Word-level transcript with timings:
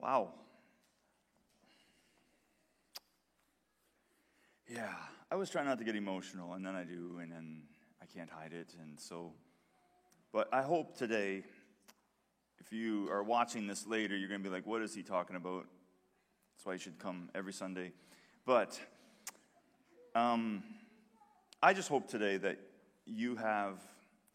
Wow. 0.00 0.30
Yeah, 4.66 4.94
I 5.30 5.34
was 5.34 5.50
trying 5.50 5.66
not 5.66 5.78
to 5.78 5.84
get 5.84 5.94
emotional, 5.94 6.54
and 6.54 6.64
then 6.64 6.74
I 6.74 6.84
do, 6.84 7.18
and 7.20 7.30
then 7.30 7.62
I 8.00 8.06
can't 8.06 8.30
hide 8.30 8.54
it. 8.54 8.74
And 8.80 8.98
so, 8.98 9.32
but 10.32 10.48
I 10.54 10.62
hope 10.62 10.96
today, 10.96 11.42
if 12.60 12.72
you 12.72 13.10
are 13.10 13.22
watching 13.22 13.66
this 13.66 13.86
later, 13.86 14.16
you're 14.16 14.28
going 14.28 14.42
to 14.42 14.48
be 14.48 14.54
like, 14.54 14.66
what 14.66 14.80
is 14.80 14.94
he 14.94 15.02
talking 15.02 15.36
about? 15.36 15.66
That's 16.54 16.64
why 16.64 16.72
you 16.74 16.78
should 16.78 16.98
come 16.98 17.28
every 17.34 17.52
Sunday. 17.52 17.92
But 18.46 18.80
um, 20.14 20.62
I 21.62 21.74
just 21.74 21.90
hope 21.90 22.08
today 22.08 22.38
that 22.38 22.58
you 23.04 23.36
have 23.36 23.78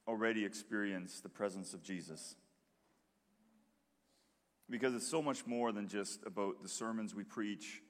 already 0.07 0.45
experienced 0.45 1.23
the 1.23 1.29
presence 1.29 1.73
of 1.73 1.81
Jesus. 1.81 2.35
Because 4.69 4.95
it's 4.95 5.07
so 5.07 5.21
much 5.21 5.45
more 5.45 5.71
than 5.71 5.87
just 5.87 6.25
about 6.25 6.63
the 6.63 6.69
sermons 6.69 7.13
we 7.13 7.23
preach 7.23 7.81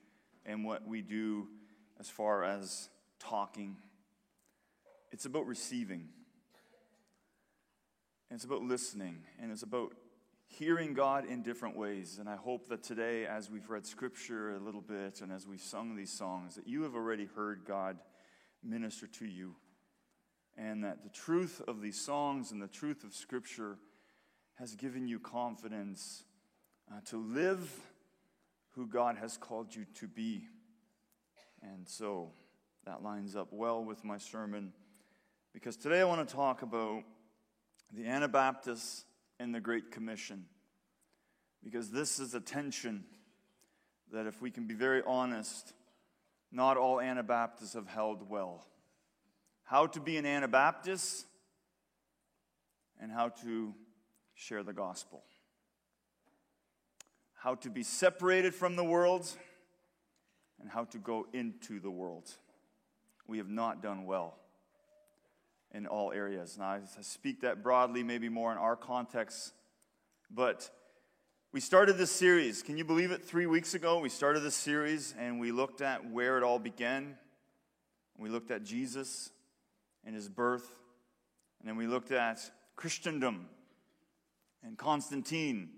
and 0.45 0.65
what 0.65 0.87
we 0.87 1.01
do 1.01 1.47
as 1.99 2.09
far 2.09 2.43
as 2.43 2.89
talking. 3.19 3.77
It's 5.11 5.25
about 5.25 5.47
receiving. 5.47 6.09
And 8.29 8.37
it's 8.37 8.45
about 8.45 8.61
listening. 8.61 9.19
And 9.41 9.51
it's 9.51 9.63
about 9.63 9.93
hearing 10.47 10.93
God 10.93 11.25
in 11.25 11.41
different 11.41 11.77
ways. 11.77 12.17
And 12.19 12.29
I 12.29 12.35
hope 12.35 12.67
that 12.69 12.83
today, 12.83 13.25
as 13.25 13.49
we've 13.49 13.69
read 13.69 13.85
scripture 13.85 14.55
a 14.55 14.59
little 14.59 14.81
bit 14.81 15.21
and 15.21 15.31
as 15.31 15.47
we've 15.47 15.61
sung 15.61 15.95
these 15.95 16.11
songs, 16.11 16.55
that 16.55 16.67
you 16.67 16.83
have 16.83 16.95
already 16.95 17.25
heard 17.35 17.63
God 17.65 17.97
minister 18.63 19.07
to 19.07 19.25
you. 19.25 19.55
And 20.57 20.83
that 20.83 21.03
the 21.03 21.09
truth 21.09 21.61
of 21.67 21.81
these 21.81 21.99
songs 21.99 22.51
and 22.51 22.61
the 22.61 22.67
truth 22.67 23.03
of 23.03 23.13
scripture 23.13 23.77
has 24.55 24.75
given 24.75 25.07
you 25.07 25.19
confidence 25.19 26.23
uh, 26.91 26.99
to 27.05 27.17
live 27.17 27.69
who 28.75 28.87
God 28.87 29.17
has 29.17 29.37
called 29.37 29.73
you 29.73 29.85
to 29.95 30.07
be. 30.07 30.47
And 31.61 31.87
so 31.87 32.31
that 32.85 33.03
lines 33.03 33.35
up 33.35 33.47
well 33.51 33.83
with 33.83 34.03
my 34.03 34.17
sermon 34.17 34.73
because 35.53 35.77
today 35.77 36.01
I 36.01 36.03
want 36.03 36.27
to 36.27 36.35
talk 36.35 36.61
about 36.61 37.03
the 37.93 38.05
Anabaptists 38.05 39.05
and 39.39 39.55
the 39.55 39.61
Great 39.61 39.91
Commission. 39.91 40.45
Because 41.63 41.89
this 41.89 42.19
is 42.19 42.33
a 42.33 42.41
tension 42.41 43.05
that, 44.11 44.27
if 44.27 44.41
we 44.41 44.51
can 44.51 44.67
be 44.67 44.73
very 44.73 45.01
honest, 45.07 45.73
not 46.51 46.77
all 46.77 46.99
Anabaptists 46.99 47.73
have 47.73 47.87
held 47.87 48.29
well. 48.29 48.65
How 49.63 49.87
to 49.87 49.99
be 49.99 50.17
an 50.17 50.25
Anabaptist 50.25 51.25
and 53.01 53.11
how 53.11 53.29
to 53.29 53.73
share 54.35 54.61
the 54.61 54.73
gospel 54.73 55.23
how 57.45 57.53
to 57.53 57.69
be 57.69 57.83
separated 57.83 58.55
from 58.55 58.75
the 58.75 58.83
world, 58.83 59.29
and 60.59 60.67
how 60.67 60.83
to 60.83 60.97
go 60.97 61.27
into 61.31 61.79
the 61.79 61.91
world. 61.91 62.27
We 63.27 63.37
have 63.37 63.49
not 63.49 63.83
done 63.83 64.07
well 64.07 64.39
in 65.71 65.85
all 65.85 66.11
areas. 66.11 66.57
Now, 66.57 66.69
I 66.69 66.79
speak 67.01 67.41
that 67.41 67.61
broadly, 67.61 68.01
maybe 68.01 68.29
more 68.29 68.51
in 68.51 68.57
our 68.57 68.75
context, 68.75 69.53
but 70.31 70.71
we 71.51 71.59
started 71.59 71.99
this 71.99 72.09
series. 72.09 72.63
Can 72.63 72.77
you 72.77 72.83
believe 72.83 73.11
it? 73.11 73.23
Three 73.23 73.45
weeks 73.45 73.75
ago, 73.75 73.99
we 73.99 74.09
started 74.09 74.39
this 74.39 74.55
series 74.55 75.13
and 75.15 75.39
we 75.39 75.51
looked 75.51 75.81
at 75.81 76.09
where 76.09 76.39
it 76.39 76.43
all 76.43 76.57
began. 76.57 77.15
We 78.17 78.29
looked 78.29 78.49
at 78.49 78.63
Jesus 78.63 79.29
and 80.03 80.15
his 80.15 80.27
birth, 80.29 80.67
and 81.59 81.69
then 81.69 81.77
we 81.77 81.85
looked 81.85 82.11
at 82.11 82.39
Christendom 82.75 83.45
and 84.63 84.79
Constantine 84.79 85.69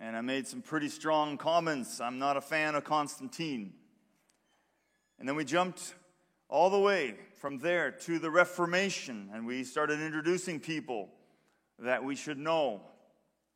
and 0.00 0.16
I 0.16 0.20
made 0.20 0.46
some 0.46 0.62
pretty 0.62 0.88
strong 0.88 1.36
comments. 1.36 2.00
I'm 2.00 2.18
not 2.18 2.36
a 2.36 2.40
fan 2.40 2.74
of 2.74 2.84
Constantine. 2.84 3.72
And 5.18 5.28
then 5.28 5.36
we 5.36 5.44
jumped 5.44 5.94
all 6.48 6.70
the 6.70 6.78
way 6.78 7.14
from 7.40 7.58
there 7.58 7.90
to 7.90 8.18
the 8.18 8.30
Reformation, 8.30 9.30
and 9.32 9.46
we 9.46 9.64
started 9.64 10.00
introducing 10.00 10.60
people 10.60 11.08
that 11.78 12.02
we 12.02 12.16
should 12.16 12.38
know 12.38 12.80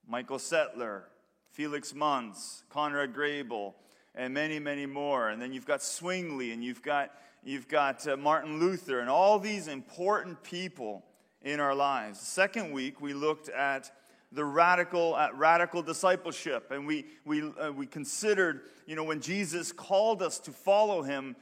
Michael 0.06 0.38
Sattler, 0.38 1.04
Felix 1.50 1.94
Manz, 1.94 2.64
Conrad 2.70 3.14
Grebel, 3.14 3.74
and 4.14 4.34
many, 4.34 4.58
many 4.58 4.86
more. 4.86 5.28
And 5.28 5.40
then 5.40 5.52
you've 5.52 5.66
got 5.66 5.82
Zwingli, 5.82 6.52
and 6.52 6.64
you've 6.64 6.82
got, 6.82 7.12
you've 7.44 7.68
got 7.68 8.06
uh, 8.06 8.16
Martin 8.16 8.58
Luther, 8.58 9.00
and 9.00 9.10
all 9.10 9.38
these 9.38 9.68
important 9.68 10.42
people 10.42 11.04
in 11.42 11.60
our 11.60 11.74
lives. 11.74 12.20
The 12.20 12.26
second 12.26 12.72
week, 12.72 13.00
we 13.00 13.14
looked 13.14 13.48
at 13.48 13.90
the 14.32 14.44
radical 14.44 15.16
at 15.16 15.34
radical 15.36 15.82
discipleship. 15.82 16.70
And 16.70 16.86
we 16.86 17.06
we 17.24 17.42
uh, 17.42 17.72
we 17.72 17.86
considered 17.86 18.62
you 18.86 18.96
know 18.96 19.04
when 19.04 19.20
jesus 19.20 19.72
called 19.72 20.22
us 20.22 20.38
to 20.40 20.52
follow 20.52 21.02
him 21.02 21.36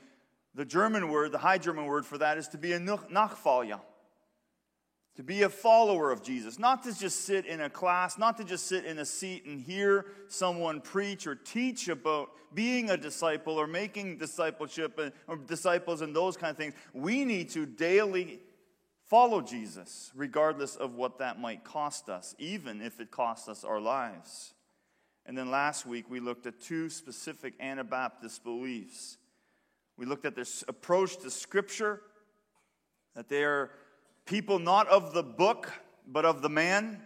the 0.54 0.64
german 0.64 1.10
word 1.10 1.32
the 1.32 1.38
high 1.38 1.58
german 1.58 1.86
word 1.86 2.04
for 2.04 2.18
that 2.18 2.38
is 2.38 2.48
to 2.48 2.58
be 2.58 2.72
a 2.72 2.80
nachfolger 2.80 3.80
to 5.16 5.22
be 5.22 5.42
a 5.42 5.48
follower 5.48 6.10
of 6.10 6.22
jesus. 6.22 6.58
Not 6.58 6.82
to 6.84 6.96
just 6.96 7.24
sit 7.24 7.46
in 7.46 7.62
a 7.62 7.70
class 7.70 8.18
not 8.18 8.36
to 8.36 8.44
just 8.44 8.66
sit 8.66 8.84
in 8.84 8.98
a 8.98 9.04
seat 9.04 9.46
and 9.46 9.60
hear 9.60 10.06
someone 10.28 10.80
preach 10.80 11.26
or 11.26 11.34
teach 11.34 11.88
about 11.88 12.30
being 12.54 12.90
a 12.90 12.96
disciple 12.96 13.54
or 13.54 13.66
making 13.66 14.18
discipleship 14.18 14.98
or 15.26 15.36
disciples 15.36 16.00
and 16.00 16.14
those 16.14 16.36
kind 16.36 16.50
of 16.50 16.56
things. 16.56 16.74
We 16.92 17.24
need 17.24 17.50
to 17.50 17.66
daily 17.66 18.40
follow 19.08 19.40
Jesus, 19.40 20.10
regardless 20.14 20.76
of 20.76 20.94
what 20.94 21.18
that 21.18 21.40
might 21.40 21.64
cost 21.64 22.08
us, 22.08 22.34
even 22.38 22.80
if 22.82 23.00
it 23.00 23.10
costs 23.10 23.48
us 23.48 23.64
our 23.64 23.80
lives. 23.80 24.54
And 25.24 25.36
then 25.36 25.50
last 25.50 25.86
week, 25.86 26.06
we 26.08 26.20
looked 26.20 26.46
at 26.46 26.60
two 26.60 26.88
specific 26.88 27.54
Anabaptist 27.58 28.44
beliefs. 28.44 29.18
We 29.96 30.06
looked 30.06 30.24
at 30.24 30.36
their 30.36 30.44
approach 30.68 31.16
to 31.18 31.30
Scripture, 31.30 32.00
that 33.14 33.28
they 33.28 33.44
are 33.44 33.70
people 34.24 34.58
not 34.58 34.86
of 34.88 35.14
the 35.14 35.22
book, 35.22 35.72
but 36.06 36.24
of 36.24 36.42
the 36.42 36.48
man. 36.48 37.02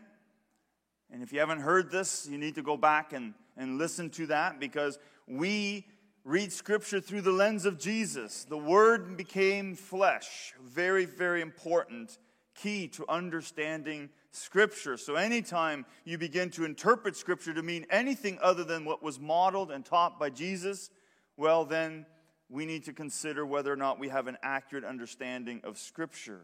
And 1.11 1.23
if 1.23 1.33
you 1.33 1.41
haven't 1.41 1.61
heard 1.61 1.91
this, 1.91 2.29
you 2.31 2.37
need 2.37 2.57
to 2.57 2.63
go 2.63 2.77
back 2.77 3.13
and, 3.13 3.35
and 3.57 3.79
listen 3.79 4.11
to 4.11 4.27
that 4.27 4.61
because 4.61 4.99
we 5.27 5.87
read 6.31 6.53
scripture 6.53 7.01
through 7.01 7.23
the 7.23 7.33
lens 7.33 7.67
of 7.67 7.77
Jesus. 7.77 8.45
The 8.45 8.57
word 8.57 9.17
became 9.17 9.75
flesh. 9.75 10.55
Very, 10.63 11.05
very 11.05 11.41
important 11.41 12.19
key 12.55 12.87
to 12.87 13.05
understanding 13.09 14.09
scripture. 14.31 14.97
So, 14.97 15.17
anytime 15.17 15.85
you 16.05 16.19
begin 16.19 16.51
to 16.51 16.65
interpret 16.65 17.17
scripture 17.17 17.53
to 17.53 17.63
mean 17.63 17.85
anything 17.91 18.39
other 18.41 18.63
than 18.63 18.85
what 18.85 19.03
was 19.03 19.19
modeled 19.19 19.73
and 19.73 19.85
taught 19.85 20.21
by 20.21 20.31
Jesus, 20.31 20.91
well, 21.37 21.65
then 21.65 22.07
we 22.49 22.65
need 22.65 22.85
to 22.85 22.93
consider 22.93 23.45
whether 23.45 23.73
or 23.73 23.77
not 23.77 23.99
we 23.99 24.09
have 24.09 24.29
an 24.29 24.39
accurate 24.41 24.85
understanding 24.85 25.61
of 25.65 25.79
scripture. 25.79 26.43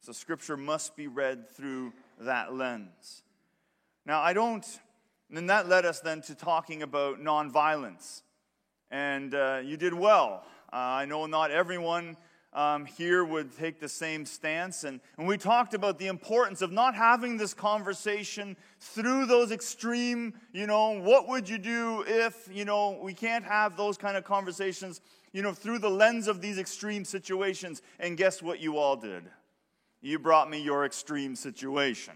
So, 0.00 0.12
scripture 0.12 0.58
must 0.58 0.94
be 0.94 1.06
read 1.06 1.48
through 1.48 1.94
that 2.20 2.52
lens. 2.54 3.22
Now, 4.04 4.20
I 4.20 4.34
don't, 4.34 4.66
and 5.34 5.48
that 5.48 5.70
led 5.70 5.86
us 5.86 6.00
then 6.00 6.20
to 6.22 6.34
talking 6.34 6.82
about 6.82 7.18
nonviolence 7.18 8.20
and 8.92 9.34
uh, 9.34 9.60
you 9.64 9.76
did 9.76 9.94
well. 9.94 10.44
Uh, 10.72 10.76
I 10.76 11.04
know 11.06 11.26
not 11.26 11.50
everyone 11.50 12.16
um, 12.52 12.84
here 12.84 13.24
would 13.24 13.56
take 13.56 13.80
the 13.80 13.88
same 13.88 14.26
stance. 14.26 14.84
And, 14.84 15.00
and 15.16 15.26
we 15.26 15.38
talked 15.38 15.72
about 15.74 15.98
the 15.98 16.06
importance 16.06 16.60
of 16.60 16.70
not 16.70 16.94
having 16.94 17.38
this 17.38 17.54
conversation 17.54 18.56
through 18.78 19.26
those 19.26 19.50
extreme, 19.50 20.34
you 20.52 20.66
know, 20.66 21.00
what 21.00 21.26
would 21.28 21.48
you 21.48 21.58
do 21.58 22.04
if, 22.06 22.48
you 22.52 22.66
know, 22.66 22.98
we 23.02 23.14
can't 23.14 23.44
have 23.44 23.76
those 23.76 23.96
kind 23.96 24.16
of 24.16 24.24
conversations, 24.24 25.00
you 25.32 25.42
know, 25.42 25.52
through 25.52 25.78
the 25.78 25.90
lens 25.90 26.28
of 26.28 26.42
these 26.42 26.58
extreme 26.58 27.06
situations. 27.06 27.80
And 27.98 28.18
guess 28.18 28.42
what 28.42 28.60
you 28.60 28.76
all 28.76 28.96
did? 28.96 29.24
You 30.02 30.18
brought 30.18 30.50
me 30.50 30.60
your 30.60 30.84
extreme 30.84 31.34
situation. 31.34 32.14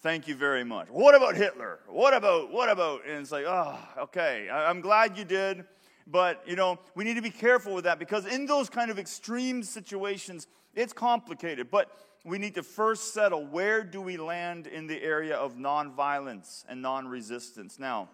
Thank 0.00 0.26
you 0.26 0.34
very 0.34 0.64
much. 0.64 0.88
What 0.90 1.14
about 1.14 1.36
Hitler? 1.36 1.78
What 1.86 2.12
about, 2.12 2.52
what 2.52 2.68
about? 2.68 3.06
And 3.06 3.20
it's 3.20 3.30
like, 3.30 3.44
oh, 3.46 3.78
okay, 3.96 4.50
I'm 4.50 4.80
glad 4.80 5.16
you 5.16 5.24
did. 5.24 5.64
But, 6.06 6.42
you 6.46 6.56
know, 6.56 6.78
we 6.94 7.04
need 7.04 7.14
to 7.14 7.22
be 7.22 7.30
careful 7.30 7.74
with 7.74 7.84
that 7.84 7.98
because 7.98 8.26
in 8.26 8.46
those 8.46 8.68
kind 8.68 8.90
of 8.90 8.98
extreme 8.98 9.62
situations, 9.62 10.46
it's 10.74 10.92
complicated. 10.92 11.70
But 11.70 11.90
we 12.24 12.38
need 12.38 12.54
to 12.54 12.62
first 12.62 13.14
settle 13.14 13.46
where 13.46 13.82
do 13.82 14.00
we 14.00 14.16
land 14.16 14.66
in 14.66 14.86
the 14.86 15.02
area 15.02 15.36
of 15.36 15.56
nonviolence 15.56 16.64
and 16.68 16.82
non 16.82 17.08
resistance. 17.08 17.78
Now, 17.78 18.08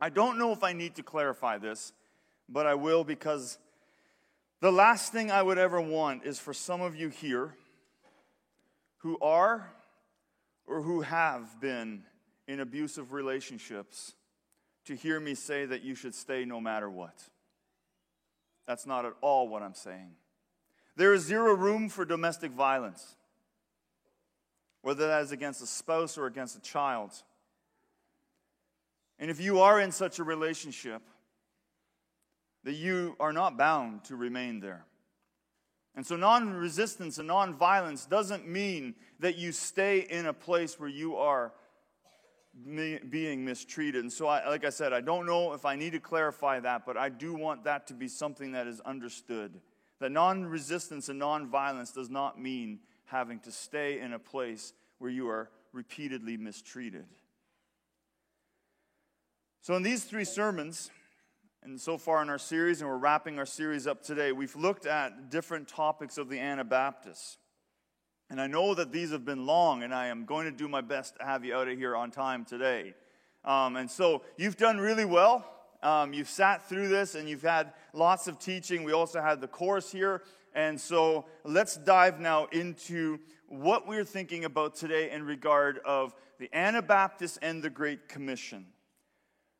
I 0.00 0.10
don't 0.10 0.38
know 0.38 0.52
if 0.52 0.62
I 0.62 0.72
need 0.72 0.94
to 0.96 1.02
clarify 1.02 1.58
this, 1.58 1.92
but 2.48 2.66
I 2.66 2.74
will 2.74 3.04
because 3.04 3.58
the 4.60 4.72
last 4.72 5.12
thing 5.12 5.30
I 5.30 5.42
would 5.42 5.58
ever 5.58 5.80
want 5.80 6.24
is 6.24 6.38
for 6.38 6.52
some 6.52 6.80
of 6.80 6.96
you 6.96 7.08
here 7.08 7.54
who 8.98 9.18
are 9.20 9.72
or 10.66 10.82
who 10.82 11.00
have 11.00 11.60
been 11.60 12.02
in 12.46 12.60
abusive 12.60 13.12
relationships 13.12 14.14
to 14.88 14.96
hear 14.96 15.20
me 15.20 15.34
say 15.34 15.66
that 15.66 15.82
you 15.82 15.94
should 15.94 16.14
stay 16.14 16.46
no 16.46 16.62
matter 16.62 16.88
what. 16.88 17.14
That's 18.66 18.86
not 18.86 19.04
at 19.04 19.12
all 19.20 19.46
what 19.46 19.62
I'm 19.62 19.74
saying. 19.74 20.12
There 20.96 21.12
is 21.12 21.24
zero 21.24 21.52
room 21.54 21.90
for 21.90 22.06
domestic 22.06 22.52
violence, 22.52 23.16
whether 24.80 25.06
that 25.08 25.22
is 25.22 25.30
against 25.30 25.62
a 25.62 25.66
spouse 25.66 26.16
or 26.16 26.24
against 26.24 26.56
a 26.56 26.60
child. 26.60 27.12
And 29.18 29.30
if 29.30 29.42
you 29.42 29.60
are 29.60 29.78
in 29.78 29.92
such 29.92 30.18
a 30.18 30.24
relationship, 30.24 31.02
that 32.64 32.72
you 32.72 33.14
are 33.20 33.34
not 33.34 33.58
bound 33.58 34.04
to 34.04 34.16
remain 34.16 34.60
there. 34.60 34.86
And 35.94 36.06
so, 36.06 36.16
non 36.16 36.54
resistance 36.54 37.18
and 37.18 37.28
non 37.28 37.54
violence 37.54 38.06
doesn't 38.06 38.48
mean 38.48 38.94
that 39.20 39.36
you 39.36 39.52
stay 39.52 39.98
in 40.00 40.24
a 40.24 40.32
place 40.32 40.80
where 40.80 40.88
you 40.88 41.16
are 41.16 41.52
being 42.64 43.44
mistreated. 43.44 44.02
And 44.02 44.12
so, 44.12 44.26
I, 44.26 44.48
like 44.48 44.64
I 44.64 44.70
said, 44.70 44.92
I 44.92 45.00
don't 45.00 45.26
know 45.26 45.52
if 45.52 45.64
I 45.64 45.76
need 45.76 45.92
to 45.92 46.00
clarify 46.00 46.60
that, 46.60 46.84
but 46.84 46.96
I 46.96 47.08
do 47.08 47.34
want 47.34 47.64
that 47.64 47.86
to 47.88 47.94
be 47.94 48.08
something 48.08 48.52
that 48.52 48.66
is 48.66 48.80
understood. 48.80 49.60
That 50.00 50.12
non 50.12 50.46
resistance 50.46 51.08
and 51.08 51.18
non 51.18 51.48
violence 51.48 51.92
does 51.92 52.10
not 52.10 52.40
mean 52.40 52.80
having 53.06 53.40
to 53.40 53.52
stay 53.52 54.00
in 54.00 54.12
a 54.12 54.18
place 54.18 54.72
where 54.98 55.10
you 55.10 55.28
are 55.28 55.50
repeatedly 55.72 56.36
mistreated. 56.36 57.06
So, 59.60 59.74
in 59.74 59.82
these 59.82 60.04
three 60.04 60.24
sermons, 60.24 60.90
and 61.62 61.80
so 61.80 61.98
far 61.98 62.22
in 62.22 62.30
our 62.30 62.38
series, 62.38 62.80
and 62.80 62.88
we're 62.88 62.96
wrapping 62.96 63.38
our 63.38 63.46
series 63.46 63.86
up 63.86 64.02
today, 64.02 64.32
we've 64.32 64.56
looked 64.56 64.86
at 64.86 65.30
different 65.30 65.68
topics 65.68 66.16
of 66.16 66.28
the 66.28 66.38
Anabaptists. 66.38 67.38
And 68.30 68.40
I 68.40 68.46
know 68.46 68.74
that 68.74 68.92
these 68.92 69.10
have 69.10 69.24
been 69.24 69.46
long, 69.46 69.82
and 69.82 69.94
I 69.94 70.08
am 70.08 70.26
going 70.26 70.44
to 70.44 70.52
do 70.52 70.68
my 70.68 70.82
best 70.82 71.16
to 71.18 71.24
have 71.24 71.44
you 71.44 71.54
out 71.54 71.68
of 71.68 71.78
here 71.78 71.96
on 71.96 72.10
time 72.10 72.44
today. 72.44 72.94
Um, 73.44 73.76
and 73.76 73.90
so 73.90 74.22
you've 74.36 74.56
done 74.56 74.78
really 74.78 75.06
well. 75.06 75.44
Um, 75.82 76.12
you've 76.12 76.28
sat 76.28 76.68
through 76.68 76.88
this 76.88 77.14
and 77.14 77.28
you've 77.28 77.42
had 77.42 77.72
lots 77.92 78.26
of 78.26 78.38
teaching. 78.38 78.82
We 78.82 78.92
also 78.92 79.20
had 79.20 79.40
the 79.40 79.48
course 79.48 79.90
here. 79.92 80.22
And 80.54 80.80
so 80.80 81.26
let's 81.44 81.76
dive 81.76 82.20
now 82.20 82.46
into 82.46 83.20
what 83.46 83.86
we're 83.86 84.04
thinking 84.04 84.44
about 84.44 84.74
today 84.74 85.10
in 85.10 85.22
regard 85.22 85.78
of 85.84 86.14
the 86.38 86.50
Anabaptists 86.52 87.38
and 87.40 87.62
the 87.62 87.70
Great 87.70 88.08
Commission. 88.08 88.66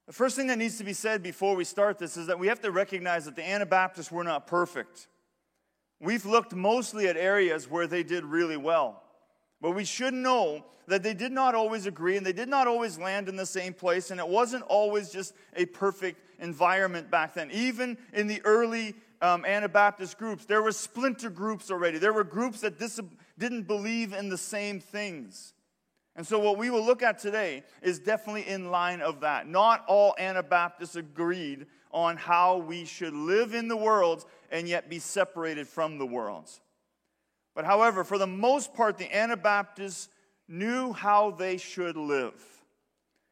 The 0.06 0.12
first 0.12 0.36
thing 0.36 0.48
that 0.48 0.58
needs 0.58 0.78
to 0.78 0.84
be 0.84 0.92
said 0.92 1.22
before 1.22 1.54
we 1.54 1.64
start 1.64 1.98
this 1.98 2.16
is 2.16 2.26
that 2.26 2.38
we 2.38 2.48
have 2.48 2.60
to 2.62 2.70
recognize 2.70 3.26
that 3.26 3.36
the 3.36 3.48
Anabaptists 3.48 4.10
were 4.10 4.24
not 4.24 4.46
perfect. 4.46 5.06
We've 6.00 6.24
looked 6.24 6.54
mostly 6.54 7.08
at 7.08 7.16
areas 7.16 7.68
where 7.68 7.86
they 7.86 8.02
did 8.02 8.24
really 8.24 8.56
well. 8.56 9.02
But 9.60 9.72
we 9.72 9.84
should 9.84 10.14
know 10.14 10.64
that 10.86 11.02
they 11.02 11.14
did 11.14 11.32
not 11.32 11.54
always 11.54 11.86
agree 11.86 12.16
and 12.16 12.24
they 12.24 12.32
did 12.32 12.48
not 12.48 12.66
always 12.66 12.98
land 12.98 13.28
in 13.28 13.36
the 13.36 13.46
same 13.46 13.74
place, 13.74 14.10
and 14.10 14.20
it 14.20 14.28
wasn't 14.28 14.62
always 14.64 15.10
just 15.10 15.34
a 15.56 15.66
perfect 15.66 16.20
environment 16.40 17.10
back 17.10 17.34
then. 17.34 17.50
Even 17.50 17.98
in 18.12 18.26
the 18.26 18.40
early 18.44 18.94
um, 19.20 19.44
Anabaptist 19.44 20.18
groups, 20.18 20.44
there 20.44 20.62
were 20.62 20.72
splinter 20.72 21.30
groups 21.30 21.70
already. 21.70 21.98
There 21.98 22.12
were 22.12 22.24
groups 22.24 22.60
that 22.60 22.78
dis- 22.78 23.00
didn't 23.38 23.62
believe 23.62 24.12
in 24.12 24.28
the 24.28 24.38
same 24.38 24.80
things. 24.80 25.52
And 26.18 26.26
so, 26.26 26.40
what 26.40 26.58
we 26.58 26.68
will 26.68 26.84
look 26.84 27.04
at 27.04 27.20
today 27.20 27.62
is 27.80 28.00
definitely 28.00 28.48
in 28.48 28.72
line 28.72 29.00
of 29.02 29.20
that. 29.20 29.46
Not 29.46 29.84
all 29.86 30.16
Anabaptists 30.18 30.96
agreed 30.96 31.66
on 31.92 32.16
how 32.16 32.56
we 32.56 32.84
should 32.84 33.14
live 33.14 33.54
in 33.54 33.68
the 33.68 33.76
world 33.76 34.24
and 34.50 34.68
yet 34.68 34.90
be 34.90 34.98
separated 34.98 35.68
from 35.68 35.96
the 35.96 36.04
world. 36.04 36.50
But 37.54 37.66
however, 37.66 38.02
for 38.02 38.18
the 38.18 38.26
most 38.26 38.74
part, 38.74 38.98
the 38.98 39.16
Anabaptists 39.16 40.08
knew 40.48 40.92
how 40.92 41.30
they 41.30 41.56
should 41.56 41.96
live. 41.96 42.34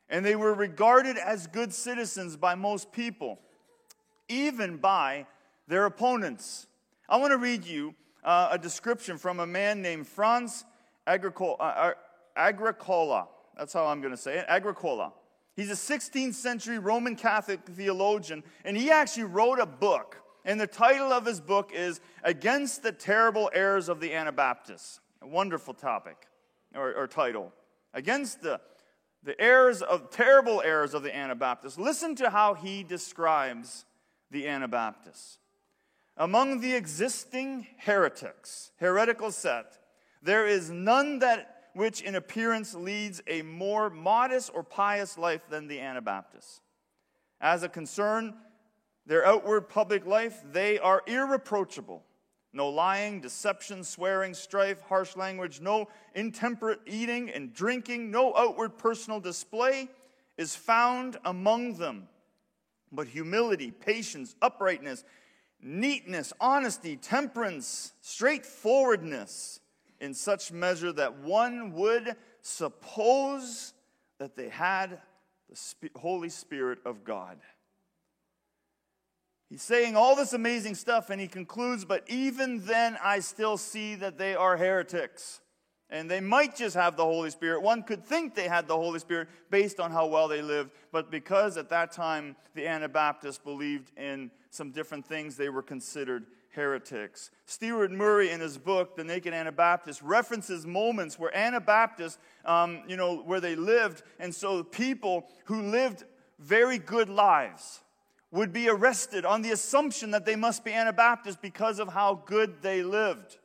And 0.08 0.24
they 0.24 0.36
were 0.36 0.54
regarded 0.54 1.18
as 1.18 1.48
good 1.48 1.74
citizens 1.74 2.36
by 2.36 2.54
most 2.54 2.92
people, 2.92 3.40
even 4.28 4.76
by 4.76 5.26
their 5.66 5.86
opponents. 5.86 6.68
I 7.08 7.16
want 7.16 7.32
to 7.32 7.38
read 7.38 7.64
you 7.64 7.96
uh, 8.22 8.50
a 8.52 8.58
description 8.58 9.18
from 9.18 9.40
a 9.40 9.46
man 9.46 9.82
named 9.82 10.06
Franz 10.06 10.64
Agricola. 11.04 11.56
Uh, 11.58 11.92
Agricola. 12.36 13.28
That's 13.56 13.72
how 13.72 13.86
I'm 13.86 14.00
going 14.00 14.12
to 14.12 14.20
say 14.20 14.38
it. 14.38 14.44
Agricola. 14.48 15.12
He's 15.56 15.70
a 15.70 15.74
16th 15.74 16.34
century 16.34 16.78
Roman 16.78 17.16
Catholic 17.16 17.60
theologian, 17.66 18.44
and 18.64 18.76
he 18.76 18.90
actually 18.90 19.24
wrote 19.24 19.58
a 19.58 19.66
book. 19.66 20.22
And 20.44 20.60
the 20.60 20.66
title 20.66 21.12
of 21.12 21.24
his 21.24 21.40
book 21.40 21.72
is 21.74 22.00
Against 22.22 22.82
the 22.82 22.92
Terrible 22.92 23.50
Errors 23.52 23.88
of 23.88 24.00
the 24.00 24.12
Anabaptists. 24.12 25.00
A 25.22 25.26
wonderful 25.26 25.74
topic 25.74 26.28
or, 26.74 26.92
or 26.94 27.06
title. 27.06 27.52
Against 27.94 28.42
the, 28.42 28.60
the 29.24 29.40
errors 29.40 29.82
of 29.82 30.10
terrible 30.10 30.62
errors 30.62 30.94
of 30.94 31.02
the 31.02 31.14
Anabaptists. 31.14 31.78
Listen 31.78 32.14
to 32.16 32.30
how 32.30 32.54
he 32.54 32.82
describes 32.82 33.86
the 34.30 34.46
Anabaptists. 34.46 35.38
Among 36.16 36.60
the 36.60 36.74
existing 36.74 37.66
heretics, 37.78 38.70
heretical 38.78 39.32
set, 39.32 39.78
there 40.22 40.46
is 40.46 40.70
none 40.70 41.18
that 41.20 41.55
which 41.76 42.00
in 42.00 42.14
appearance 42.14 42.74
leads 42.74 43.22
a 43.26 43.42
more 43.42 43.90
modest 43.90 44.50
or 44.54 44.62
pious 44.62 45.18
life 45.18 45.42
than 45.50 45.68
the 45.68 45.78
Anabaptists. 45.78 46.62
As 47.38 47.62
a 47.62 47.68
concern, 47.68 48.32
their 49.04 49.26
outward 49.26 49.68
public 49.68 50.06
life, 50.06 50.42
they 50.50 50.78
are 50.78 51.02
irreproachable. 51.06 52.02
No 52.54 52.70
lying, 52.70 53.20
deception, 53.20 53.84
swearing, 53.84 54.32
strife, 54.32 54.80
harsh 54.88 55.16
language, 55.16 55.60
no 55.60 55.88
intemperate 56.14 56.80
eating 56.86 57.28
and 57.28 57.52
drinking, 57.52 58.10
no 58.10 58.34
outward 58.34 58.78
personal 58.78 59.20
display 59.20 59.90
is 60.38 60.56
found 60.56 61.18
among 61.26 61.74
them. 61.74 62.08
But 62.90 63.06
humility, 63.06 63.70
patience, 63.70 64.34
uprightness, 64.40 65.04
neatness, 65.60 66.32
honesty, 66.40 66.96
temperance, 66.96 67.92
straightforwardness, 68.00 69.60
in 70.00 70.14
such 70.14 70.52
measure 70.52 70.92
that 70.92 71.18
one 71.18 71.72
would 71.72 72.16
suppose 72.40 73.72
that 74.18 74.36
they 74.36 74.48
had 74.48 75.00
the 75.48 75.90
Holy 75.96 76.28
Spirit 76.28 76.78
of 76.84 77.04
God. 77.04 77.38
He's 79.48 79.62
saying 79.62 79.94
all 79.96 80.16
this 80.16 80.32
amazing 80.32 80.74
stuff, 80.74 81.08
and 81.10 81.20
he 81.20 81.28
concludes, 81.28 81.84
but 81.84 82.04
even 82.08 82.64
then, 82.66 82.98
I 83.02 83.20
still 83.20 83.56
see 83.56 83.94
that 83.96 84.18
they 84.18 84.34
are 84.34 84.56
heretics. 84.56 85.40
And 85.88 86.10
they 86.10 86.20
might 86.20 86.56
just 86.56 86.74
have 86.74 86.96
the 86.96 87.04
Holy 87.04 87.30
Spirit. 87.30 87.62
One 87.62 87.84
could 87.84 88.04
think 88.04 88.34
they 88.34 88.48
had 88.48 88.66
the 88.66 88.74
Holy 88.74 88.98
Spirit 88.98 89.28
based 89.50 89.78
on 89.78 89.92
how 89.92 90.06
well 90.06 90.26
they 90.26 90.42
lived, 90.42 90.72
but 90.90 91.12
because 91.12 91.56
at 91.56 91.68
that 91.68 91.92
time 91.92 92.34
the 92.54 92.66
Anabaptists 92.66 93.38
believed 93.38 93.96
in 93.96 94.32
some 94.50 94.72
different 94.72 95.06
things, 95.06 95.36
they 95.36 95.48
were 95.48 95.62
considered 95.62 96.26
heretics. 96.56 97.30
Stuart 97.44 97.92
Murray, 97.92 98.30
in 98.30 98.40
his 98.40 98.58
book, 98.58 98.96
The 98.96 99.04
Naked 99.04 99.32
Anabaptist, 99.32 100.02
references 100.02 100.66
moments 100.66 101.18
where 101.18 101.34
Anabaptists, 101.36 102.18
um, 102.44 102.82
you 102.88 102.96
know, 102.96 103.18
where 103.18 103.40
they 103.40 103.54
lived, 103.54 104.02
and 104.18 104.34
so 104.34 104.64
people 104.64 105.28
who 105.44 105.62
lived 105.62 106.02
very 106.40 106.78
good 106.78 107.08
lives 107.08 107.80
would 108.32 108.52
be 108.52 108.68
arrested 108.68 109.24
on 109.24 109.42
the 109.42 109.52
assumption 109.52 110.10
that 110.10 110.26
they 110.26 110.34
must 110.34 110.64
be 110.64 110.72
Anabaptists 110.72 111.38
because 111.40 111.78
of 111.78 111.88
how 111.88 112.22
good 112.26 112.60
they 112.60 112.82
lived. 112.82 113.38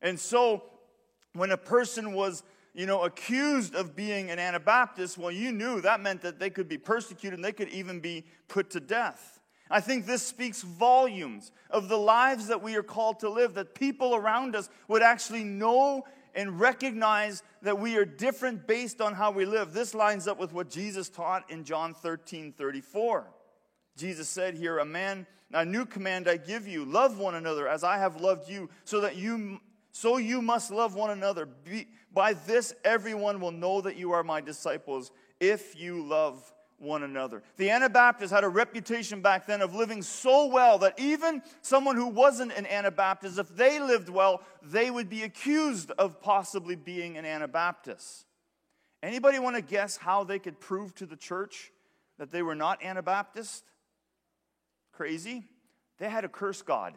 And 0.00 0.18
so, 0.18 0.64
when 1.34 1.50
a 1.50 1.56
person 1.56 2.14
was 2.14 2.42
you 2.74 2.86
know, 2.86 3.02
accused 3.04 3.74
of 3.74 3.94
being 3.94 4.30
an 4.30 4.38
Anabaptist, 4.38 5.16
well, 5.16 5.30
you 5.30 5.52
knew 5.52 5.80
that 5.80 6.00
meant 6.00 6.22
that 6.22 6.40
they 6.40 6.50
could 6.50 6.68
be 6.68 6.76
persecuted 6.78 7.38
and 7.38 7.44
they 7.44 7.52
could 7.52 7.68
even 7.68 8.00
be 8.00 8.24
put 8.48 8.70
to 8.70 8.80
death. 8.80 9.33
I 9.70 9.80
think 9.80 10.06
this 10.06 10.26
speaks 10.26 10.62
volumes 10.62 11.50
of 11.70 11.88
the 11.88 11.96
lives 11.96 12.48
that 12.48 12.62
we 12.62 12.76
are 12.76 12.82
called 12.82 13.20
to 13.20 13.30
live, 13.30 13.54
that 13.54 13.74
people 13.74 14.14
around 14.14 14.54
us 14.54 14.68
would 14.88 15.02
actually 15.02 15.44
know 15.44 16.04
and 16.34 16.60
recognize 16.60 17.42
that 17.62 17.78
we 17.78 17.96
are 17.96 18.04
different 18.04 18.66
based 18.66 19.00
on 19.00 19.14
how 19.14 19.30
we 19.30 19.46
live. 19.46 19.72
This 19.72 19.94
lines 19.94 20.28
up 20.28 20.38
with 20.38 20.52
what 20.52 20.68
Jesus 20.68 21.08
taught 21.08 21.50
in 21.50 21.64
John 21.64 21.94
13 21.94 22.52
34. 22.52 23.26
Jesus 23.96 24.28
said 24.28 24.54
here, 24.54 24.78
A 24.78 24.84
man, 24.84 25.26
a 25.52 25.64
new 25.64 25.86
command 25.86 26.28
I 26.28 26.36
give 26.36 26.66
you, 26.66 26.84
love 26.84 27.18
one 27.18 27.34
another 27.34 27.68
as 27.68 27.84
I 27.84 27.98
have 27.98 28.20
loved 28.20 28.48
you, 28.48 28.68
so 28.84 29.00
that 29.00 29.16
you 29.16 29.60
so 29.92 30.16
you 30.16 30.42
must 30.42 30.72
love 30.72 30.96
one 30.96 31.10
another. 31.10 31.46
Be, 31.46 31.86
by 32.12 32.32
this 32.32 32.74
everyone 32.84 33.40
will 33.40 33.52
know 33.52 33.80
that 33.80 33.96
you 33.96 34.12
are 34.12 34.24
my 34.24 34.40
disciples 34.40 35.12
if 35.40 35.78
you 35.78 36.02
love 36.02 36.52
one 36.84 37.02
another. 37.02 37.42
The 37.56 37.70
Anabaptists 37.70 38.32
had 38.32 38.44
a 38.44 38.48
reputation 38.48 39.20
back 39.20 39.46
then 39.46 39.62
of 39.62 39.74
living 39.74 40.02
so 40.02 40.46
well 40.46 40.78
that 40.78 41.00
even 41.00 41.42
someone 41.62 41.96
who 41.96 42.06
wasn't 42.06 42.52
an 42.52 42.66
Anabaptist, 42.66 43.38
if 43.38 43.48
they 43.56 43.80
lived 43.80 44.08
well, 44.08 44.42
they 44.62 44.90
would 44.90 45.08
be 45.08 45.24
accused 45.24 45.90
of 45.92 46.20
possibly 46.20 46.76
being 46.76 47.16
an 47.16 47.24
Anabaptist. 47.24 48.26
Anybody 49.02 49.40
want 49.40 49.56
to 49.56 49.62
guess 49.62 49.96
how 49.96 50.22
they 50.22 50.38
could 50.38 50.60
prove 50.60 50.94
to 50.94 51.06
the 51.06 51.16
church 51.16 51.72
that 52.18 52.30
they 52.30 52.42
were 52.42 52.54
not 52.54 52.80
Anabaptist? 52.84 53.64
Crazy. 54.92 55.42
They 55.98 56.08
had 56.08 56.20
to 56.20 56.28
curse 56.28 56.62
God. 56.62 56.94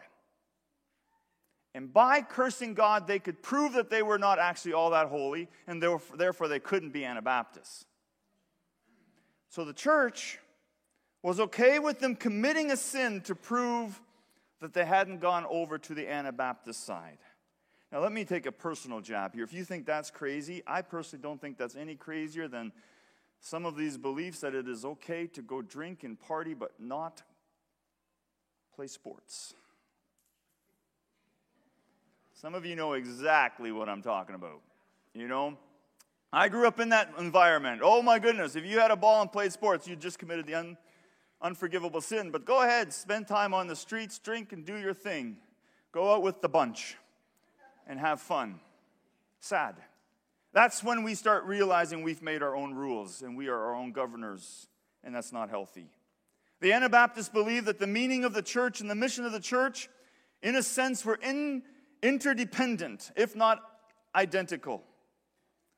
And 1.74 1.91
by 1.91 2.22
cursing 2.22 2.75
God, 2.75 3.08
they 3.08 3.20
could 3.20 3.44
prove 3.44 3.74
that 3.74 3.89
they 3.89 4.03
were 4.03 4.17
not 4.20 4.39
actually 4.39 4.74
all 4.74 4.91
that 4.91 5.08
holy, 5.08 5.50
and 5.67 5.84
therefore 5.84 6.48
they 6.48 6.60
couldn't 6.60 6.91
be 6.91 7.03
Anabaptists. 7.03 7.87
So 9.50 9.66
the 9.66 9.74
church 9.74 10.39
was 11.24 11.39
okay 11.39 11.80
with 11.80 12.00
them 12.00 12.16
committing 12.16 12.72
a 12.72 12.77
sin 12.77 13.22
to 13.22 13.36
prove 13.36 14.01
that 14.60 14.74
they 14.74 14.86
hadn't 14.86 15.20
gone 15.20 15.46
over 15.50 15.77
to 15.77 15.94
the 15.94 16.10
Anabaptist 16.10 16.86
side. 16.86 17.18
Now, 17.92 18.00
let 18.00 18.12
me 18.12 18.25
take 18.25 18.46
a 18.46 18.51
personal 18.51 19.00
jab 19.00 19.34
here. 19.34 19.44
If 19.44 19.54
you 19.54 19.63
think 19.63 19.86
that's 19.86 20.12
crazy, 20.12 20.62
I 20.68 20.82
personally 20.82 21.24
don't 21.24 21.39
think 21.39 21.58
that's 21.58 21.75
any 21.75 21.96
crazier 21.96 22.48
than 22.48 22.74
some 23.39 23.66
of 23.66 23.77
these 23.77 23.98
beliefs 23.98 24.39
that 24.42 24.54
it 24.54 24.68
is 24.68 24.84
okay 24.84 25.27
to 25.27 25.42
go 25.42 25.62
drink 25.62 26.04
and 26.04 26.20
party 26.20 26.54
but 26.54 26.72
not 26.80 27.22
play 28.75 28.88
sports. 28.88 29.54
Some 32.34 32.54
of 32.56 32.66
you 32.66 32.75
know 32.75 32.94
exactly 32.94 33.72
what 33.72 33.89
I'm 33.89 34.01
talking 34.01 34.36
about. 34.36 34.62
You 35.13 35.27
know, 35.27 35.58
I 36.31 36.50
grew 36.50 36.67
up 36.67 36.79
in 36.79 36.89
that 36.89 37.13
environment. 37.17 37.81
Oh 37.84 38.01
my 38.01 38.19
goodness, 38.19 38.55
if 38.55 38.65
you 38.65 38.79
had 38.79 38.91
a 38.91 38.98
ball 38.98 39.22
and 39.22 39.31
played 39.31 39.53
sports, 39.53 39.88
you 39.88 39.96
just 39.96 40.19
committed 40.19 40.46
the 40.46 40.55
un- 40.55 40.77
unforgivable 41.41 42.01
sin. 42.01 42.31
But 42.31 42.46
go 42.46 42.62
ahead, 42.63 42.91
spend 42.91 43.27
time 43.27 43.53
on 43.53 43.67
the 43.67 43.75
streets, 43.75 44.19
drink, 44.19 44.51
and 44.51 44.65
do 44.65 44.75
your 44.75 44.93
thing. 44.93 45.38
Go 45.93 46.13
out 46.13 46.22
with 46.22 46.41
the 46.41 46.50
bunch 46.50 46.98
and 47.88 48.00
have 48.00 48.19
fun. 48.22 48.60
Sad. 49.39 49.75
That's 50.53 50.84
when 50.84 51.03
we 51.03 51.15
start 51.15 51.46
realizing 51.46 52.03
we've 52.03 52.22
made 52.22 52.43
our 52.43 52.55
own 52.55 52.74
rules 52.74 53.22
and 53.22 53.38
we 53.38 53.48
are 53.48 53.57
our 53.57 53.75
own 53.75 53.91
governors, 53.91 54.67
and 55.03 55.15
that's 55.15 55.31
not 55.31 55.50
healthy. 55.50 55.88
The 56.60 56.74
Anabaptists 56.74 57.29
believe 57.29 57.65
that 57.65 57.79
the 57.79 57.88
meaning 57.88 58.25
of 58.25 58.34
the 58.34 58.41
church 58.41 58.81
and 58.81 58.89
the 58.89 58.96
mission 58.96 59.24
of 59.24 59.31
the 59.31 59.39
church, 59.39 59.88
in 60.41 60.55
a 60.55 60.63
sense, 60.63 61.05
were 61.05 61.19
in, 61.22 61.63
interdependent, 62.01 63.12
if 63.15 63.36
not 63.36 63.60
identical. 64.15 64.84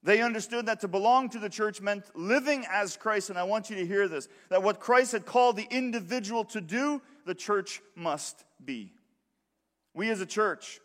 They 0.02 0.22
understood 0.22 0.68
that 0.68 0.80
to 0.82 0.88
belong 0.88 1.30
to 1.30 1.40
the 1.40 1.50
church 1.50 1.82
meant 1.82 2.06
living 2.16 2.66
as 2.72 2.96
Christ, 2.96 3.30
and 3.30 3.38
I 3.38 3.44
want 3.44 3.70
you 3.70 3.76
to 3.78 3.86
hear 3.86 4.08
this 4.08 4.30
that 4.50 4.64
what 4.64 4.80
Christ 4.80 5.12
had 5.12 5.26
called 5.26 5.58
the 5.58 5.68
individual 5.70 6.46
to 6.46 6.62
do, 6.62 7.02
the 7.26 7.36
church 7.36 7.82
must 7.96 8.46
be. 8.64 8.94
We 9.94 10.10
as 10.10 10.22
a 10.22 10.26
church 10.26 10.80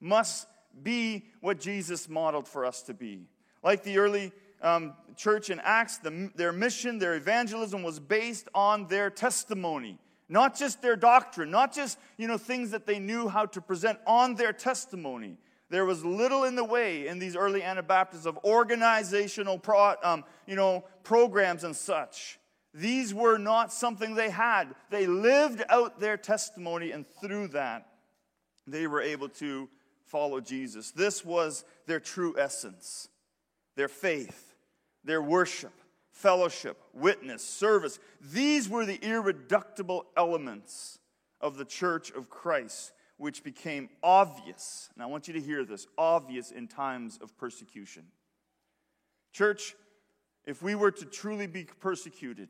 must 0.00 0.46
be 0.82 1.24
what 1.40 1.60
Jesus 1.60 2.08
modeled 2.08 2.46
for 2.46 2.64
us 2.64 2.82
to 2.82 2.94
be. 2.94 3.26
Like 3.62 3.82
the 3.82 3.98
early 3.98 4.32
um, 4.62 4.94
church 5.16 5.50
in 5.50 5.60
Acts, 5.60 5.98
the, 5.98 6.30
their 6.36 6.52
mission, 6.52 6.98
their 6.98 7.14
evangelism 7.14 7.82
was 7.82 7.98
based 7.98 8.48
on 8.54 8.86
their 8.86 9.10
testimony. 9.10 9.98
Not 10.28 10.56
just 10.56 10.80
their 10.80 10.94
doctrine, 10.94 11.50
not 11.50 11.74
just 11.74 11.98
you 12.16 12.28
know, 12.28 12.38
things 12.38 12.70
that 12.70 12.86
they 12.86 13.00
knew 13.00 13.28
how 13.28 13.46
to 13.46 13.60
present 13.60 13.98
on 14.06 14.36
their 14.36 14.52
testimony. 14.52 15.38
There 15.70 15.86
was 15.86 16.04
little 16.04 16.44
in 16.44 16.56
the 16.56 16.64
way 16.64 17.06
in 17.06 17.20
these 17.20 17.36
early 17.36 17.62
Anabaptists 17.62 18.26
of 18.26 18.38
organizational 18.44 19.58
pro, 19.58 19.94
um, 20.02 20.24
you 20.46 20.56
know, 20.56 20.84
programs 21.04 21.62
and 21.62 21.74
such. 21.74 22.40
These 22.74 23.14
were 23.14 23.38
not 23.38 23.72
something 23.72 24.14
they 24.14 24.30
had. 24.30 24.74
They 24.90 25.06
lived 25.06 25.62
out 25.68 26.00
their 26.00 26.16
testimony, 26.16 26.90
and 26.90 27.06
through 27.06 27.48
that, 27.48 27.86
they 28.66 28.86
were 28.86 29.00
able 29.00 29.28
to 29.28 29.68
follow 30.04 30.40
Jesus. 30.40 30.90
This 30.90 31.24
was 31.24 31.64
their 31.86 32.00
true 32.00 32.34
essence 32.36 33.08
their 33.76 33.88
faith, 33.88 34.52
their 35.04 35.22
worship, 35.22 35.72
fellowship, 36.10 36.76
witness, 36.92 37.42
service. 37.42 37.98
These 38.20 38.68
were 38.68 38.84
the 38.84 38.98
irreducible 39.02 40.04
elements 40.16 40.98
of 41.40 41.56
the 41.56 41.64
church 41.64 42.10
of 42.10 42.28
Christ 42.28 42.92
which 43.20 43.44
became 43.44 43.90
obvious, 44.02 44.88
and 44.94 45.02
I 45.02 45.06
want 45.06 45.28
you 45.28 45.34
to 45.34 45.40
hear 45.40 45.62
this 45.62 45.86
obvious 45.98 46.50
in 46.50 46.66
times 46.66 47.18
of 47.20 47.36
persecution. 47.36 48.04
Church, 49.30 49.74
if 50.46 50.62
we 50.62 50.74
were 50.74 50.90
to 50.90 51.04
truly 51.04 51.46
be 51.46 51.64
persecuted, 51.64 52.48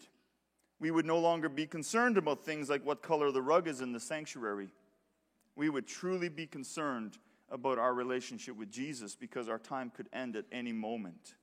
we 0.78 0.92
would 0.92 1.04
no 1.04 1.18
longer 1.18 1.48
be 1.48 1.66
concerned 1.66 2.16
about 2.16 2.44
things 2.44 2.70
like 2.70 2.86
what 2.86 3.02
color 3.02 3.32
the 3.32 3.42
rug 3.42 3.66
is 3.66 3.80
in 3.80 3.90
the 3.90 3.98
sanctuary. 3.98 4.68
We 5.56 5.70
would 5.70 5.88
truly 5.88 6.28
be 6.28 6.46
concerned 6.46 7.18
about 7.50 7.80
our 7.80 7.92
relationship 7.92 8.56
with 8.56 8.70
Jesus 8.70 9.16
because 9.16 9.48
our 9.48 9.58
time 9.58 9.90
could 9.90 10.08
end 10.12 10.36
at 10.36 10.44
any 10.52 10.72
moment. 10.72 11.34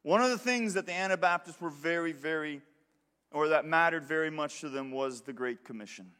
One 0.00 0.22
of 0.22 0.30
the 0.30 0.38
things 0.38 0.72
that 0.72 0.86
the 0.86 0.94
Anabaptists 0.94 1.60
were 1.60 1.68
very, 1.68 2.12
very, 2.12 2.62
or 3.32 3.48
that 3.48 3.66
mattered 3.66 4.06
very 4.06 4.30
much 4.30 4.62
to 4.62 4.70
them 4.70 4.92
was 4.92 5.20
the 5.20 5.34
Great 5.34 5.62
Commission. 5.62 6.12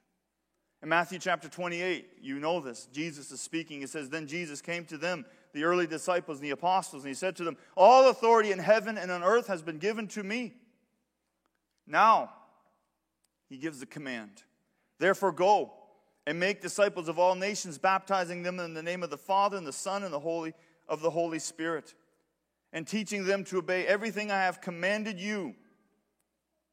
In 0.82 0.88
Matthew 0.88 1.18
chapter 1.18 1.48
28, 1.48 2.08
you 2.22 2.38
know 2.38 2.60
this. 2.60 2.88
Jesus 2.92 3.30
is 3.30 3.40
speaking. 3.40 3.80
He 3.80 3.86
says, 3.86 4.08
Then 4.08 4.26
Jesus 4.26 4.62
came 4.62 4.84
to 4.86 4.96
them, 4.96 5.26
the 5.52 5.64
early 5.64 5.86
disciples 5.86 6.38
and 6.38 6.46
the 6.46 6.52
apostles, 6.52 7.02
and 7.02 7.08
he 7.08 7.14
said 7.14 7.36
to 7.36 7.44
them, 7.44 7.56
All 7.76 8.08
authority 8.08 8.50
in 8.50 8.58
heaven 8.58 8.96
and 8.96 9.10
on 9.10 9.22
earth 9.22 9.48
has 9.48 9.62
been 9.62 9.78
given 9.78 10.08
to 10.08 10.22
me. 10.22 10.54
Now, 11.86 12.30
he 13.48 13.58
gives 13.58 13.80
the 13.80 13.86
command. 13.86 14.30
Therefore, 14.98 15.32
go 15.32 15.72
and 16.26 16.38
make 16.38 16.62
disciples 16.62 17.08
of 17.08 17.18
all 17.18 17.34
nations, 17.34 17.76
baptizing 17.76 18.42
them 18.42 18.58
in 18.58 18.72
the 18.72 18.82
name 18.82 19.02
of 19.02 19.10
the 19.10 19.18
Father 19.18 19.56
and 19.56 19.66
the 19.66 19.72
Son 19.72 20.02
and 20.02 20.12
the 20.12 20.20
Holy 20.20 20.54
of 20.88 21.02
the 21.02 21.10
Holy 21.10 21.38
Spirit, 21.38 21.94
and 22.72 22.86
teaching 22.86 23.24
them 23.24 23.44
to 23.44 23.58
obey 23.58 23.86
everything 23.86 24.30
I 24.30 24.38
have 24.38 24.60
commanded 24.60 25.20
you. 25.20 25.54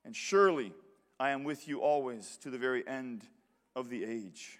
And 0.05 0.15
surely 0.15 0.73
I 1.19 1.31
am 1.31 1.43
with 1.43 1.67
you 1.67 1.81
always 1.81 2.37
to 2.41 2.49
the 2.49 2.57
very 2.57 2.87
end 2.87 3.27
of 3.77 3.89
the 3.89 4.03
age. 4.03 4.59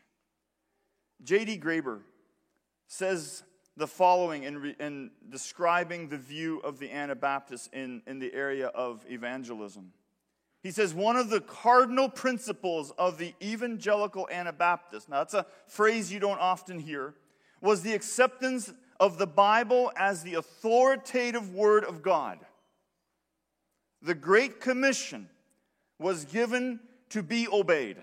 J.D. 1.23 1.57
Graber 1.57 2.01
says 2.87 3.43
the 3.75 3.87
following 3.87 4.43
in, 4.43 4.75
in, 4.79 5.11
describing 5.29 6.07
the 6.07 6.17
view 6.17 6.59
of 6.59 6.77
the 6.77 6.91
Anabaptists 6.91 7.67
in, 7.73 8.03
in 8.05 8.19
the 8.19 8.31
area 8.31 8.67
of 8.67 9.03
evangelism. 9.09 9.91
He 10.61 10.69
says, 10.69 10.93
one 10.93 11.15
of 11.15 11.31
the 11.31 11.41
cardinal 11.41 12.09
principles 12.09 12.91
of 12.91 13.17
the 13.17 13.33
evangelical 13.41 14.29
Anabaptists, 14.31 15.09
now 15.09 15.17
that's 15.17 15.33
a 15.33 15.47
phrase 15.65 16.13
you 16.13 16.19
don't 16.19 16.39
often 16.39 16.77
hear, 16.77 17.15
was 17.59 17.81
the 17.81 17.93
acceptance 17.93 18.71
of 18.99 19.17
the 19.17 19.27
Bible 19.27 19.91
as 19.97 20.21
the 20.21 20.35
authoritative 20.35 21.55
Word 21.55 21.83
of 21.85 22.03
God. 22.03 22.37
The 24.03 24.15
Great 24.15 24.61
Commission 24.61 25.27
was 25.97 26.25
given 26.25 26.79
to 27.09 27.23
be 27.23 27.47
obeyed 27.51 27.97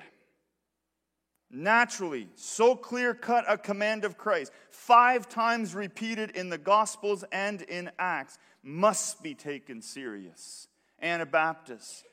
naturally, 1.54 2.28
so 2.34 2.75
clear 2.75 3.14
cut 3.14 3.44
a 3.49 3.56
command 3.56 4.04
of 4.04 4.18
Christ, 4.18 4.52
five 4.70 5.28
times 5.28 5.75
repeated 5.75 6.30
in 6.30 6.49
the 6.49 6.58
Gospels 6.58 7.25
and 7.32 7.62
in 7.62 7.90
Acts, 7.99 8.38
must 8.62 9.23
be 9.23 9.34
taken 9.34 9.80
serious. 9.80 10.68
Anabaptists 11.00 12.04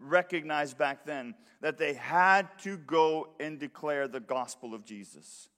recognized 0.00 0.78
back 0.78 1.04
then 1.04 1.34
that 1.60 1.78
they 1.78 1.94
had 1.94 2.46
to 2.60 2.76
go 2.76 3.28
and 3.40 3.58
declare 3.58 4.06
the 4.06 4.20
gospel 4.20 4.74
of 4.74 4.84
Jesus. 4.84 5.48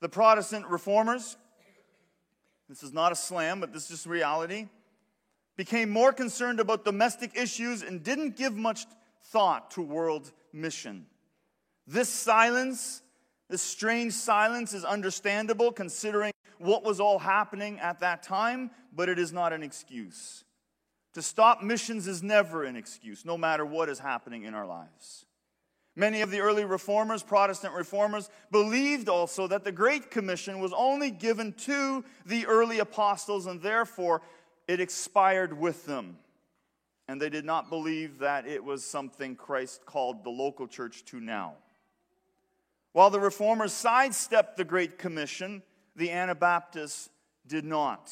The 0.00 0.08
Protestant 0.08 0.66
reformers, 0.66 1.36
this 2.68 2.82
is 2.82 2.92
not 2.92 3.12
a 3.12 3.16
slam, 3.16 3.60
but 3.60 3.72
this 3.72 3.90
is 3.90 4.06
reality, 4.06 4.68
became 5.56 5.90
more 5.90 6.12
concerned 6.12 6.60
about 6.60 6.84
domestic 6.84 7.36
issues 7.36 7.82
and 7.82 8.02
didn't 8.02 8.36
give 8.36 8.56
much 8.56 8.86
thought 9.24 9.72
to 9.72 9.82
world 9.82 10.32
mission. 10.52 11.06
This 11.86 12.08
silence, 12.08 13.02
this 13.48 13.62
strange 13.62 14.12
silence, 14.12 14.74
is 14.74 14.84
understandable 14.84 15.72
considering 15.72 16.32
what 16.58 16.84
was 16.84 17.00
all 17.00 17.18
happening 17.18 17.80
at 17.80 18.00
that 18.00 18.22
time, 18.22 18.70
but 18.94 19.08
it 19.08 19.18
is 19.18 19.32
not 19.32 19.52
an 19.52 19.62
excuse. 19.62 20.44
To 21.14 21.22
stop 21.22 21.62
missions 21.62 22.06
is 22.06 22.22
never 22.22 22.64
an 22.64 22.76
excuse, 22.76 23.24
no 23.24 23.36
matter 23.36 23.64
what 23.64 23.88
is 23.88 23.98
happening 23.98 24.44
in 24.44 24.54
our 24.54 24.66
lives. 24.66 25.24
Many 25.96 26.20
of 26.20 26.30
the 26.30 26.40
early 26.40 26.64
reformers, 26.64 27.22
Protestant 27.22 27.74
reformers, 27.74 28.30
believed 28.52 29.08
also 29.08 29.48
that 29.48 29.64
the 29.64 29.72
Great 29.72 30.10
Commission 30.10 30.60
was 30.60 30.72
only 30.72 31.10
given 31.10 31.52
to 31.54 32.04
the 32.26 32.46
early 32.46 32.78
apostles 32.78 33.46
and 33.46 33.60
therefore 33.60 34.22
it 34.68 34.80
expired 34.80 35.58
with 35.58 35.86
them. 35.86 36.16
And 37.08 37.20
they 37.20 37.28
did 37.28 37.44
not 37.44 37.70
believe 37.70 38.18
that 38.20 38.46
it 38.46 38.62
was 38.62 38.84
something 38.84 39.34
Christ 39.34 39.84
called 39.84 40.22
the 40.22 40.30
local 40.30 40.68
church 40.68 41.04
to 41.06 41.18
now. 41.18 41.54
While 42.92 43.10
the 43.10 43.20
reformers 43.20 43.72
sidestepped 43.72 44.56
the 44.56 44.64
Great 44.64 44.98
Commission, 44.98 45.62
the 45.94 46.10
Anabaptists 46.10 47.10
did 47.46 47.64
not. 47.64 48.10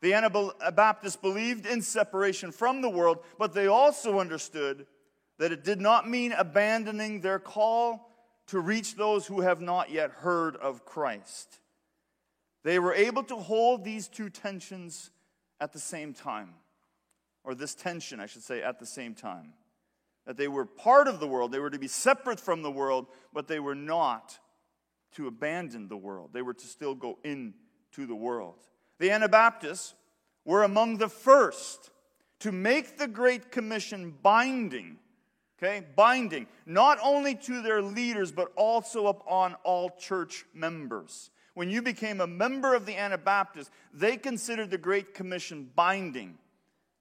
The 0.00 0.14
Anabaptists 0.14 1.16
believed 1.16 1.66
in 1.66 1.82
separation 1.82 2.50
from 2.50 2.82
the 2.82 2.90
world, 2.90 3.18
but 3.38 3.52
they 3.52 3.68
also 3.68 4.18
understood 4.18 4.86
that 5.38 5.52
it 5.52 5.62
did 5.62 5.80
not 5.80 6.08
mean 6.08 6.32
abandoning 6.32 7.20
their 7.20 7.38
call 7.38 8.10
to 8.48 8.58
reach 8.58 8.96
those 8.96 9.26
who 9.26 9.40
have 9.40 9.60
not 9.60 9.90
yet 9.90 10.10
heard 10.10 10.56
of 10.56 10.84
Christ. 10.84 11.60
They 12.64 12.80
were 12.80 12.94
able 12.94 13.22
to 13.24 13.36
hold 13.36 13.84
these 13.84 14.08
two 14.08 14.28
tensions 14.28 15.10
at 15.60 15.72
the 15.72 15.78
same 15.78 16.12
time, 16.12 16.54
or 17.44 17.54
this 17.54 17.74
tension, 17.74 18.18
I 18.18 18.26
should 18.26 18.42
say, 18.42 18.62
at 18.62 18.80
the 18.80 18.86
same 18.86 19.14
time 19.14 19.52
that 20.26 20.36
they 20.36 20.48
were 20.48 20.64
part 20.64 21.08
of 21.08 21.20
the 21.20 21.26
world, 21.26 21.52
they 21.52 21.58
were 21.58 21.70
to 21.70 21.78
be 21.78 21.88
separate 21.88 22.38
from 22.38 22.62
the 22.62 22.70
world, 22.70 23.06
but 23.32 23.48
they 23.48 23.60
were 23.60 23.74
not 23.74 24.38
to 25.12 25.26
abandon 25.26 25.88
the 25.88 25.96
world. 25.96 26.30
They 26.32 26.42
were 26.42 26.54
to 26.54 26.66
still 26.66 26.94
go 26.94 27.18
into 27.24 28.06
the 28.06 28.14
world. 28.14 28.56
The 28.98 29.10
Anabaptists 29.10 29.94
were 30.44 30.62
among 30.62 30.98
the 30.98 31.08
first 31.08 31.90
to 32.40 32.52
make 32.52 32.98
the 32.98 33.08
Great 33.08 33.52
Commission 33.52 34.14
binding, 34.22 34.98
okay, 35.58 35.84
binding, 35.94 36.46
not 36.66 36.98
only 37.02 37.34
to 37.34 37.62
their 37.62 37.82
leaders, 37.82 38.32
but 38.32 38.52
also 38.56 39.06
upon 39.06 39.54
all 39.64 39.90
church 39.90 40.44
members. 40.54 41.30
When 41.54 41.68
you 41.68 41.82
became 41.82 42.20
a 42.20 42.26
member 42.26 42.74
of 42.74 42.86
the 42.86 42.96
Anabaptists, 42.96 43.70
they 43.92 44.16
considered 44.16 44.70
the 44.70 44.78
Great 44.78 45.14
Commission 45.14 45.70
binding. 45.74 46.38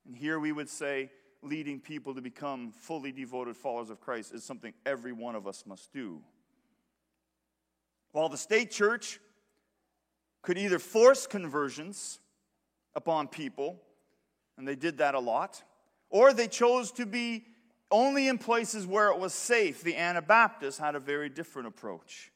And 0.05 0.15
here 0.15 0.39
we 0.39 0.51
would 0.51 0.69
say 0.69 1.09
leading 1.43 1.79
people 1.79 2.13
to 2.15 2.21
become 2.21 2.71
fully 2.71 3.11
devoted 3.11 3.55
followers 3.57 3.89
of 3.89 3.99
Christ 3.99 4.33
is 4.33 4.43
something 4.43 4.73
every 4.85 5.11
one 5.11 5.35
of 5.35 5.47
us 5.47 5.63
must 5.65 5.91
do. 5.91 6.21
While 8.11 8.29
the 8.29 8.37
state 8.37 8.71
church 8.71 9.19
could 10.41 10.57
either 10.57 10.79
force 10.79 11.27
conversions 11.27 12.19
upon 12.95 13.27
people, 13.27 13.81
and 14.57 14.67
they 14.67 14.75
did 14.75 14.97
that 14.97 15.15
a 15.15 15.19
lot, 15.19 15.63
or 16.09 16.33
they 16.33 16.47
chose 16.47 16.91
to 16.91 17.05
be 17.05 17.45
only 17.89 18.27
in 18.27 18.37
places 18.37 18.85
where 18.85 19.09
it 19.09 19.19
was 19.19 19.33
safe. 19.33 19.81
The 19.81 19.97
Anabaptists 19.97 20.79
had 20.79 20.95
a 20.95 20.99
very 20.99 21.29
different 21.29 21.67
approach. 21.67 22.31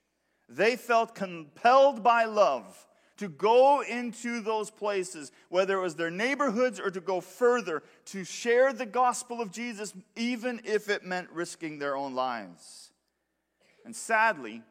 They 0.50 0.75
felt 0.75 1.15
compelled 1.15 2.03
by 2.03 2.25
love 2.25 2.88
to 3.17 3.29
go 3.29 3.81
into 3.81 4.41
those 4.41 4.69
places, 4.69 5.31
whether 5.50 5.77
it 5.77 5.81
was 5.81 5.95
their 5.95 6.12
neighborhoods 6.12 6.79
or 6.79 6.91
to 6.91 7.00
go 7.00 7.22
further, 7.22 7.84
to 8.05 8.24
share 8.24 8.74
the 8.74 8.86
gospel 8.86 9.41
of 9.41 9.51
Jesus, 9.51 9.93
even 10.15 10.62
if 10.65 10.89
it 10.89 11.03
meant 11.03 11.29
risking 11.31 11.79
their 11.79 11.95
own 11.95 12.13
lives. 12.13 12.91
And 13.86 13.95
sadly, 13.95 14.63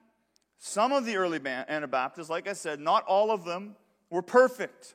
some 0.58 0.92
of 0.92 1.04
the 1.04 1.16
early 1.16 1.40
Anabaptists, 1.44 2.30
like 2.30 2.48
I 2.48 2.52
said, 2.52 2.80
not 2.80 3.04
all 3.04 3.30
of 3.30 3.44
them 3.44 3.76
were 4.10 4.22
perfect. 4.22 4.94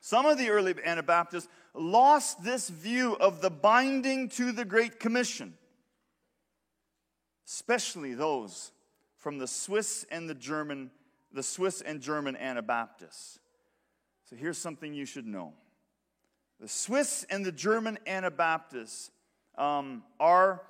Some 0.00 0.26
of 0.26 0.38
the 0.38 0.50
early 0.50 0.74
Anabaptists 0.84 1.48
lost 1.74 2.42
this 2.42 2.68
view 2.68 3.16
of 3.16 3.40
the 3.40 3.50
binding 3.50 4.28
to 4.30 4.52
the 4.52 4.64
Great 4.64 4.98
Commission, 4.98 5.54
especially 7.46 8.14
those 8.14 8.72
from 9.18 9.38
the 9.38 9.46
Swiss 9.46 10.06
and 10.10 10.28
the 10.28 10.34
German, 10.34 10.90
the 11.32 11.42
Swiss 11.42 11.80
and 11.80 12.00
German 12.00 12.36
Anabaptists. 12.36 13.38
So 14.24 14.36
here's 14.36 14.58
something 14.58 14.94
you 14.94 15.06
should 15.06 15.26
know. 15.26 15.54
The 16.60 16.68
Swiss 16.68 17.24
and 17.30 17.44
the 17.44 17.52
German 17.52 17.98
Anabaptists 18.06 19.10
um, 19.56 20.02
are, 20.18 20.62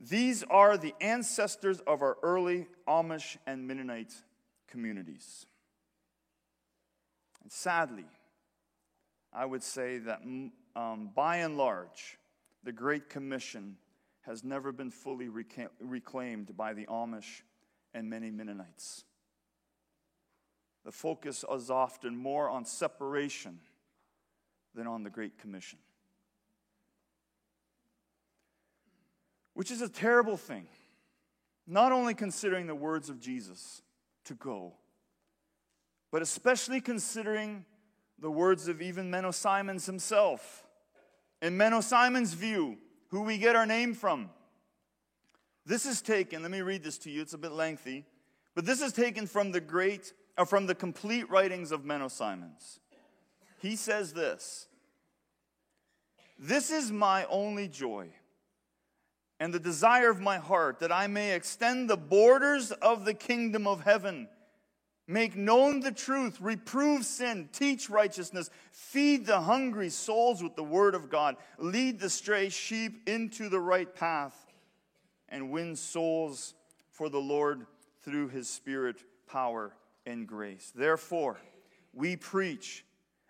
these 0.00 0.42
are 0.44 0.76
the 0.76 0.94
ancestors 1.00 1.80
of 1.86 2.02
our 2.02 2.16
early 2.22 2.66
Amish 2.86 3.36
and 3.46 3.66
Mennonite 3.66 4.14
communities. 4.66 5.46
And 7.42 7.52
sadly, 7.52 8.06
I 9.32 9.44
would 9.44 9.62
say 9.62 9.98
that 9.98 10.22
um, 10.74 11.10
by 11.14 11.38
and 11.38 11.56
large, 11.56 12.18
the 12.64 12.72
Great 12.72 13.08
Commission 13.08 13.76
has 14.22 14.44
never 14.44 14.72
been 14.72 14.90
fully 14.90 15.28
reca- 15.28 15.70
reclaimed 15.80 16.56
by 16.56 16.74
the 16.74 16.86
Amish 16.86 17.42
and 17.94 18.08
many 18.10 18.30
Mennonites. 18.30 19.04
The 20.88 20.92
focus 20.92 21.44
is 21.54 21.68
often 21.68 22.16
more 22.16 22.48
on 22.48 22.64
separation 22.64 23.58
than 24.74 24.86
on 24.86 25.02
the 25.02 25.10
Great 25.10 25.36
Commission, 25.36 25.78
which 29.52 29.70
is 29.70 29.82
a 29.82 29.88
terrible 29.90 30.38
thing, 30.38 30.66
not 31.66 31.92
only 31.92 32.14
considering 32.14 32.66
the 32.66 32.74
words 32.74 33.10
of 33.10 33.20
Jesus 33.20 33.82
to 34.24 34.34
go, 34.34 34.76
but 36.10 36.22
especially 36.22 36.80
considering 36.80 37.66
the 38.18 38.30
words 38.30 38.66
of 38.66 38.80
even 38.80 39.10
Menno 39.10 39.34
Simons 39.34 39.84
himself. 39.84 40.66
In 41.42 41.58
Menno 41.58 41.82
Simons' 41.82 42.32
view, 42.32 42.78
who 43.08 43.20
we 43.24 43.36
get 43.36 43.56
our 43.56 43.66
name 43.66 43.92
from, 43.92 44.30
this 45.66 45.84
is 45.84 46.00
taken, 46.00 46.40
let 46.40 46.50
me 46.50 46.62
read 46.62 46.82
this 46.82 46.96
to 47.00 47.10
you, 47.10 47.20
it's 47.20 47.34
a 47.34 47.38
bit 47.38 47.52
lengthy, 47.52 48.06
but 48.54 48.64
this 48.64 48.80
is 48.80 48.94
taken 48.94 49.26
from 49.26 49.52
the 49.52 49.60
great, 49.60 50.14
or 50.38 50.46
from 50.46 50.66
the 50.66 50.74
complete 50.74 51.28
writings 51.28 51.72
of 51.72 51.82
Menno 51.82 52.10
Simons. 52.10 52.80
He 53.60 53.76
says 53.76 54.14
this 54.14 54.68
This 56.38 56.70
is 56.70 56.90
my 56.90 57.26
only 57.26 57.68
joy 57.68 58.08
and 59.40 59.52
the 59.52 59.60
desire 59.60 60.10
of 60.10 60.20
my 60.20 60.38
heart 60.38 60.80
that 60.80 60.90
I 60.90 61.06
may 61.06 61.34
extend 61.34 61.90
the 61.90 61.96
borders 61.96 62.70
of 62.72 63.04
the 63.04 63.14
kingdom 63.14 63.66
of 63.66 63.82
heaven 63.82 64.28
Make 65.10 65.36
known 65.36 65.80
the 65.80 65.90
truth, 65.90 66.38
reprove 66.38 67.02
sin, 67.02 67.48
teach 67.50 67.88
righteousness, 67.88 68.50
feed 68.72 69.24
the 69.24 69.40
hungry 69.40 69.88
souls 69.88 70.42
with 70.42 70.54
the 70.54 70.62
word 70.62 70.94
of 70.94 71.08
God, 71.08 71.36
lead 71.56 71.98
the 71.98 72.10
stray 72.10 72.50
sheep 72.50 73.08
into 73.08 73.48
the 73.48 73.58
right 73.58 73.92
path, 73.92 74.46
and 75.30 75.50
win 75.50 75.76
souls 75.76 76.52
for 76.90 77.08
the 77.08 77.20
Lord 77.20 77.64
through 78.02 78.28
his 78.28 78.50
spirit, 78.50 79.02
power, 79.26 79.72
and 80.08 80.26
grace. 80.26 80.72
Therefore, 80.74 81.38
we 81.92 82.16
preach 82.16 82.84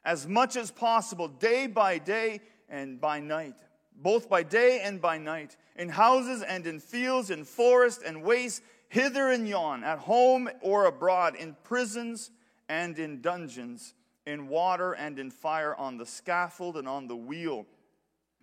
as 0.04 0.26
much 0.26 0.56
as 0.56 0.70
possible, 0.70 1.28
day 1.28 1.66
by 1.66 1.98
day 1.98 2.40
and 2.68 3.00
by 3.00 3.20
night, 3.20 3.56
both 3.96 4.28
by 4.28 4.42
day 4.42 4.80
and 4.82 5.00
by 5.00 5.18
night, 5.18 5.56
in 5.76 5.88
houses 5.88 6.42
and 6.42 6.66
in 6.66 6.78
fields, 6.78 7.30
in 7.30 7.44
forest 7.44 8.02
and 8.06 8.22
waste 8.22 8.62
hither 8.88 9.30
and 9.30 9.46
yon, 9.48 9.84
at 9.84 9.98
home 9.98 10.48
or 10.62 10.86
abroad, 10.86 11.34
in 11.34 11.56
prisons 11.64 12.30
and 12.68 12.98
in 12.98 13.20
dungeons, 13.20 13.94
in 14.26 14.48
water 14.48 14.92
and 14.92 15.18
in 15.18 15.30
fire, 15.30 15.74
on 15.76 15.96
the 15.96 16.06
scaffold 16.06 16.76
and 16.76 16.88
on 16.88 17.06
the 17.06 17.16
wheel, 17.16 17.66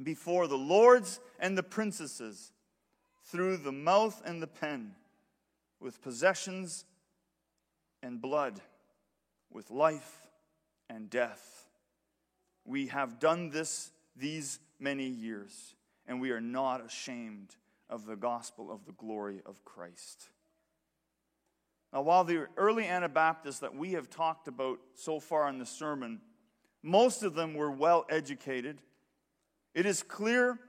before 0.04 0.48
the 0.48 0.58
lords 0.58 1.20
and 1.40 1.58
the 1.58 1.64
princesses, 1.64 2.52
through 3.24 3.58
the 3.58 3.72
mouth 3.72 4.22
and 4.26 4.42
the 4.42 4.48
pen, 4.48 4.92
with 5.80 6.02
possessions 6.02 6.86
and 8.06 8.22
blood, 8.22 8.62
with 9.52 9.72
life 9.72 10.28
and 10.90 11.10
death. 11.10 11.66
We 12.64 12.88
have 12.88 13.20
done 13.20 13.50
this 13.50 13.92
these 14.16 14.60
many 14.80 15.08
years, 15.08 15.74
and 16.08 16.22
we 16.22 16.30
are 16.30 16.40
not 16.40 16.86
ashamed 16.86 17.56
of 17.90 18.06
the 18.06 18.16
gospel 18.16 18.72
of 18.72 18.86
the 18.86 18.92
glory 18.92 19.42
of 19.46 19.66
Christ. 19.66 20.30
Now, 21.92 22.04
while 22.04 22.24
the 22.24 22.46
early 22.58 22.86
Anabaptists 22.86 23.62
that 23.62 23.76
we 23.76 23.94
have 23.94 24.10
talked 24.10 24.48
about 24.48 24.80
so 24.94 25.20
far 25.20 25.50
in 25.50 25.58
the 25.58 25.66
sermon, 25.66 26.22
most 26.84 27.24
of 27.24 27.34
them 27.34 27.56
were 27.56 27.72
well 27.72 28.06
educated, 28.10 28.78
it 29.74 29.88
is 29.88 30.04
clear, 30.04 30.60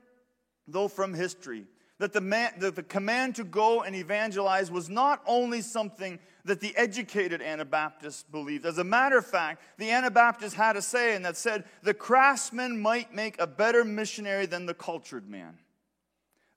though 0.67 0.89
from 0.89 1.13
history, 1.13 1.67
that 1.99 2.13
the, 2.13 2.21
man, 2.21 2.53
that 2.59 2.77
the 2.77 2.83
command 2.83 3.35
to 3.37 3.45
go 3.45 3.83
and 3.83 3.97
evangelize 3.97 4.71
was 4.71 4.89
not 4.89 5.23
only 5.27 5.63
something 5.63 6.19
that 6.45 6.61
the 6.61 6.77
educated 6.77 7.43
Anabaptists 7.43 8.23
believed. 8.23 8.67
As 8.67 8.79
a 8.79 8.85
matter 8.85 9.19
of 9.19 9.27
fact, 9.27 9.63
the 9.79 9.91
Anabaptists 9.91 10.55
had 10.55 10.77
a 10.77 10.83
saying 10.83 11.23
that 11.23 11.37
said, 11.37 11.65
the 11.83 11.95
craftsman 11.95 12.81
might 12.81 13.15
make 13.15 13.41
a 13.41 13.47
better 13.47 13.85
missionary 13.85 14.47
than 14.47 14.67
the 14.67 14.75
cultured 14.75 15.29
man. 15.29 15.59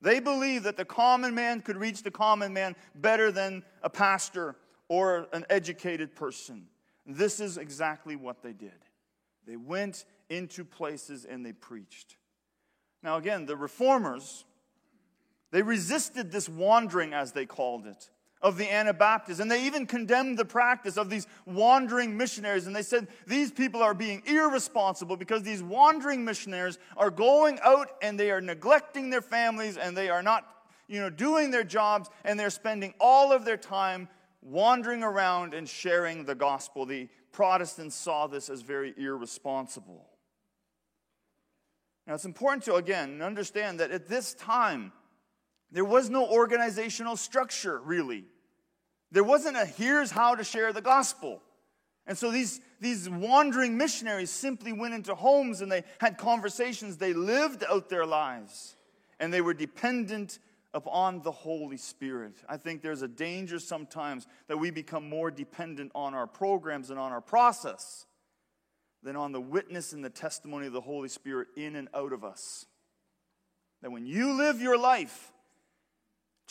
They 0.02 0.20
believed 0.20 0.64
that 0.64 0.76
the 0.76 0.84
common 0.84 1.34
man 1.34 1.60
could 1.60 1.76
reach 1.76 2.02
the 2.02 2.10
common 2.10 2.52
man 2.52 2.76
better 2.94 3.32
than 3.32 3.64
a 3.82 3.90
pastor 3.90 4.56
or 4.88 5.26
an 5.32 5.44
educated 5.50 6.14
person. 6.14 6.66
This 7.06 7.40
is 7.40 7.58
exactly 7.58 8.16
what 8.16 8.42
they 8.42 8.52
did. 8.52 8.72
They 9.46 9.56
went 9.56 10.04
into 10.28 10.64
places 10.64 11.24
and 11.24 11.44
they 11.44 11.52
preached. 11.52 12.16
Now, 13.02 13.16
again, 13.16 13.46
the 13.46 13.56
reformers, 13.56 14.44
they 15.52 15.62
resisted 15.62 16.30
this 16.30 16.48
wandering, 16.48 17.12
as 17.12 17.32
they 17.32 17.46
called 17.46 17.86
it, 17.86 18.10
of 18.40 18.56
the 18.56 18.72
Anabaptists. 18.72 19.40
And 19.40 19.50
they 19.50 19.66
even 19.66 19.86
condemned 19.86 20.38
the 20.38 20.44
practice 20.44 20.96
of 20.96 21.10
these 21.10 21.26
wandering 21.44 22.16
missionaries. 22.16 22.66
And 22.66 22.74
they 22.74 22.82
said 22.82 23.08
these 23.26 23.50
people 23.50 23.82
are 23.82 23.94
being 23.94 24.22
irresponsible 24.26 25.16
because 25.16 25.42
these 25.42 25.62
wandering 25.62 26.24
missionaries 26.24 26.78
are 26.96 27.10
going 27.10 27.58
out 27.62 27.90
and 28.00 28.18
they 28.18 28.30
are 28.30 28.40
neglecting 28.40 29.10
their 29.10 29.20
families 29.20 29.76
and 29.76 29.96
they 29.96 30.08
are 30.08 30.22
not, 30.22 30.46
you 30.88 31.00
know, 31.00 31.10
doing 31.10 31.50
their 31.50 31.64
jobs 31.64 32.08
and 32.24 32.38
they're 32.38 32.50
spending 32.50 32.94
all 33.00 33.32
of 33.32 33.44
their 33.44 33.56
time 33.56 34.08
wandering 34.42 35.02
around 35.02 35.52
and 35.52 35.68
sharing 35.68 36.24
the 36.24 36.34
gospel. 36.34 36.86
The 36.86 37.08
Protestants 37.32 37.94
saw 37.94 38.26
this 38.26 38.48
as 38.48 38.62
very 38.62 38.94
irresponsible. 38.96 40.06
Now, 42.06 42.14
it's 42.14 42.24
important 42.24 42.64
to, 42.64 42.74
again, 42.74 43.22
understand 43.22 43.78
that 43.80 43.90
at 43.90 44.08
this 44.08 44.34
time, 44.34 44.92
there 45.72 45.84
was 45.84 46.10
no 46.10 46.26
organizational 46.26 47.16
structure, 47.16 47.80
really. 47.80 48.24
There 49.12 49.24
wasn't 49.24 49.56
a 49.56 49.64
here's 49.64 50.10
how 50.10 50.34
to 50.34 50.44
share 50.44 50.72
the 50.72 50.80
gospel. 50.80 51.42
And 52.06 52.16
so 52.16 52.30
these, 52.30 52.60
these 52.80 53.08
wandering 53.08 53.76
missionaries 53.76 54.30
simply 54.30 54.72
went 54.72 54.94
into 54.94 55.14
homes 55.14 55.60
and 55.60 55.70
they 55.70 55.84
had 55.98 56.18
conversations. 56.18 56.96
They 56.96 57.12
lived 57.12 57.64
out 57.68 57.88
their 57.88 58.06
lives 58.06 58.76
and 59.20 59.32
they 59.32 59.40
were 59.40 59.54
dependent 59.54 60.38
upon 60.72 61.22
the 61.22 61.30
Holy 61.30 61.76
Spirit. 61.76 62.34
I 62.48 62.56
think 62.56 62.82
there's 62.82 63.02
a 63.02 63.08
danger 63.08 63.58
sometimes 63.58 64.26
that 64.48 64.56
we 64.56 64.70
become 64.70 65.08
more 65.08 65.30
dependent 65.30 65.92
on 65.94 66.14
our 66.14 66.26
programs 66.26 66.90
and 66.90 66.98
on 66.98 67.12
our 67.12 67.20
process 67.20 68.06
than 69.02 69.16
on 69.16 69.32
the 69.32 69.40
witness 69.40 69.92
and 69.92 70.04
the 70.04 70.10
testimony 70.10 70.66
of 70.66 70.72
the 70.72 70.80
Holy 70.80 71.08
Spirit 71.08 71.48
in 71.56 71.76
and 71.76 71.88
out 71.94 72.12
of 72.12 72.24
us. 72.24 72.66
That 73.82 73.90
when 73.90 74.06
you 74.06 74.32
live 74.32 74.60
your 74.60 74.78
life 74.78 75.32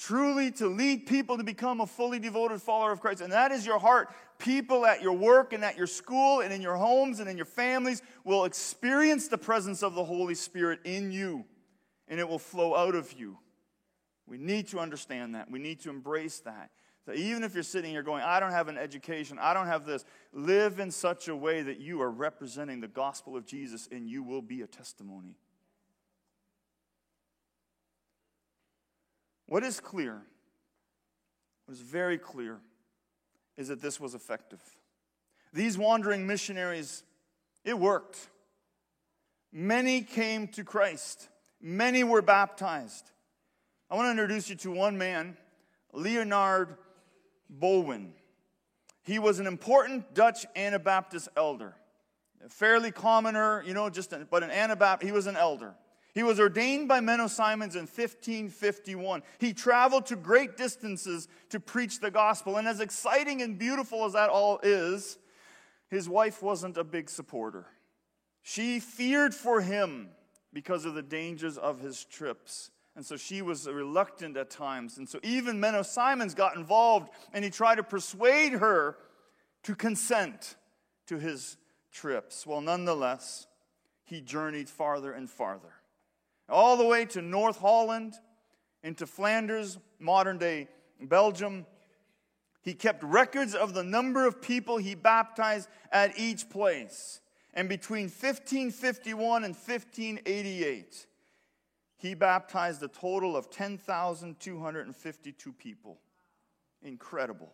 truly 0.01 0.51
to 0.51 0.67
lead 0.67 1.05
people 1.05 1.37
to 1.37 1.43
become 1.43 1.81
a 1.81 1.85
fully 1.85 2.19
devoted 2.19 2.61
follower 2.61 2.91
of 2.91 3.01
Christ, 3.01 3.21
and 3.21 3.31
that 3.33 3.51
is 3.51 3.65
your 3.65 3.79
heart, 3.79 4.09
people 4.37 4.85
at 4.85 5.01
your 5.01 5.13
work 5.13 5.51
and 5.51 5.63
at 5.63 5.77
your 5.77 5.87
school 5.87 6.41
and 6.41 6.53
in 6.53 6.61
your 6.61 6.75
homes 6.75 7.19
and 7.19 7.29
in 7.29 7.35
your 7.35 7.45
families 7.45 8.01
will 8.23 8.45
experience 8.45 9.27
the 9.27 9.37
presence 9.37 9.83
of 9.83 9.95
the 9.95 10.03
Holy 10.03 10.35
Spirit 10.35 10.79
in 10.85 11.11
you, 11.11 11.45
and 12.07 12.19
it 12.19 12.27
will 12.27 12.39
flow 12.39 12.75
out 12.75 12.95
of 12.95 13.13
you. 13.13 13.37
We 14.25 14.37
need 14.37 14.67
to 14.69 14.79
understand 14.79 15.35
that. 15.35 15.49
We 15.51 15.59
need 15.59 15.81
to 15.81 15.89
embrace 15.89 16.39
that. 16.41 16.69
So 17.05 17.13
even 17.13 17.43
if 17.43 17.53
you're 17.53 17.63
sitting 17.63 17.91
here 17.91 18.03
going, 18.03 18.23
I 18.23 18.39
don't 18.39 18.51
have 18.51 18.67
an 18.67 18.77
education, 18.77 19.39
I 19.39 19.53
don't 19.53 19.67
have 19.67 19.85
this, 19.85 20.05
live 20.31 20.79
in 20.79 20.91
such 20.91 21.27
a 21.27 21.35
way 21.35 21.61
that 21.63 21.79
you 21.79 22.01
are 22.01 22.11
representing 22.11 22.79
the 22.79 22.87
gospel 22.87 23.35
of 23.35 23.45
Jesus 23.45 23.89
and 23.91 24.07
you 24.07 24.21
will 24.21 24.41
be 24.41 24.61
a 24.61 24.67
testimony. 24.67 25.35
What 29.49 29.63
is 29.63 29.79
clear, 29.79 30.21
what 31.65 31.73
is 31.73 31.81
very 31.81 32.19
clear, 32.19 32.59
is 33.57 33.69
that 33.69 33.81
this 33.81 33.99
was 33.99 34.13
effective. 34.13 34.61
These 35.51 35.75
wandering 35.75 36.27
missionaries, 36.27 37.03
it 37.65 37.77
worked. 37.77 38.29
Many 39.51 40.01
came 40.01 40.47
to 40.49 40.63
Christ, 40.63 41.29
many 41.59 42.03
were 42.03 42.21
baptized. 42.21 43.09
I 43.89 43.95
want 43.95 44.05
to 44.05 44.11
introduce 44.11 44.51
you 44.51 44.55
to 44.57 44.71
one 44.71 44.99
man, 44.99 45.35
Leonard 45.93 46.77
Bowen. 47.49 48.13
He 49.01 49.17
was 49.17 49.39
an 49.39 49.47
important 49.47 50.13
Dutch 50.13 50.45
Anabaptist 50.55 51.27
elder, 51.35 51.73
a 52.45 52.49
fairly 52.49 52.91
commoner, 52.91 53.63
you 53.65 53.73
know, 53.73 53.89
just 53.89 54.13
but 54.29 54.43
an 54.43 54.51
Anabaptist. 54.51 55.07
He 55.07 55.11
was 55.11 55.25
an 55.25 55.37
elder. 55.37 55.73
He 56.13 56.23
was 56.23 56.39
ordained 56.39 56.87
by 56.87 56.99
Menno 56.99 57.29
Simons 57.29 57.75
in 57.75 57.81
1551. 57.81 59.21
He 59.39 59.53
traveled 59.53 60.07
to 60.07 60.15
great 60.15 60.57
distances 60.57 61.27
to 61.49 61.59
preach 61.59 61.99
the 61.99 62.09
gospel. 62.09 62.57
And 62.57 62.67
as 62.67 62.79
exciting 62.79 63.41
and 63.41 63.59
beautiful 63.59 64.05
as 64.05 64.13
that 64.13 64.29
all 64.29 64.59
is, 64.63 65.19
his 65.89 66.09
wife 66.09 66.41
wasn't 66.41 66.77
a 66.77 66.83
big 66.83 67.09
supporter. 67.09 67.67
She 68.41 68.79
feared 68.79 69.35
for 69.35 69.61
him 69.61 70.09
because 70.51 70.85
of 70.85 70.95
the 70.95 71.03
dangers 71.03 71.57
of 71.57 71.79
his 71.79 72.05
trips. 72.05 72.71
And 72.95 73.05
so 73.05 73.15
she 73.15 73.43
was 73.43 73.67
reluctant 73.67 74.35
at 74.35 74.49
times. 74.49 74.97
And 74.97 75.07
so 75.07 75.19
even 75.21 75.61
Menno 75.61 75.85
Simons 75.85 76.33
got 76.33 76.55
involved 76.55 77.11
and 77.33 77.43
he 77.45 77.51
tried 77.51 77.75
to 77.75 77.83
persuade 77.83 78.53
her 78.53 78.97
to 79.63 79.75
consent 79.75 80.55
to 81.05 81.19
his 81.19 81.57
trips. 81.91 82.47
Well, 82.47 82.61
nonetheless, 82.61 83.45
he 84.03 84.21
journeyed 84.21 84.69
farther 84.69 85.11
and 85.11 85.29
farther 85.29 85.78
all 86.49 86.77
the 86.77 86.85
way 86.85 87.05
to 87.05 87.21
North 87.21 87.59
Holland, 87.59 88.15
into 88.83 89.05
Flanders, 89.05 89.77
modern 89.99 90.37
day 90.37 90.67
Belgium. 91.01 91.65
He 92.61 92.73
kept 92.73 93.03
records 93.03 93.55
of 93.55 93.73
the 93.73 93.83
number 93.83 94.25
of 94.25 94.41
people 94.41 94.77
he 94.77 94.95
baptized 94.95 95.69
at 95.91 96.17
each 96.17 96.49
place. 96.49 97.21
And 97.53 97.69
between 97.69 98.05
1551 98.05 99.43
and 99.43 99.55
1588, 99.55 101.05
he 101.97 102.13
baptized 102.13 102.81
a 102.83 102.87
total 102.87 103.35
of 103.35 103.49
10,252 103.49 105.53
people. 105.53 105.99
Incredible. 106.81 107.51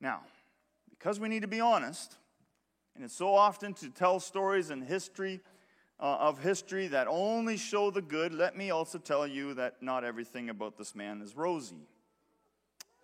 Now, 0.00 0.20
because 0.90 1.20
we 1.20 1.28
need 1.28 1.42
to 1.42 1.48
be 1.48 1.60
honest, 1.60 2.16
and 2.94 3.04
it's 3.04 3.16
so 3.16 3.34
often 3.34 3.74
to 3.74 3.90
tell 3.90 4.20
stories 4.20 4.70
in 4.70 4.82
history 4.82 5.40
uh, 6.00 6.16
of 6.16 6.42
history 6.42 6.86
that 6.88 7.06
only 7.08 7.56
show 7.56 7.90
the 7.90 8.00
good, 8.00 8.32
let 8.32 8.56
me 8.56 8.70
also 8.70 8.98
tell 8.98 9.26
you 9.26 9.54
that 9.54 9.82
not 9.82 10.02
everything 10.02 10.48
about 10.48 10.78
this 10.78 10.94
man 10.94 11.20
is 11.20 11.36
rosy. 11.36 11.86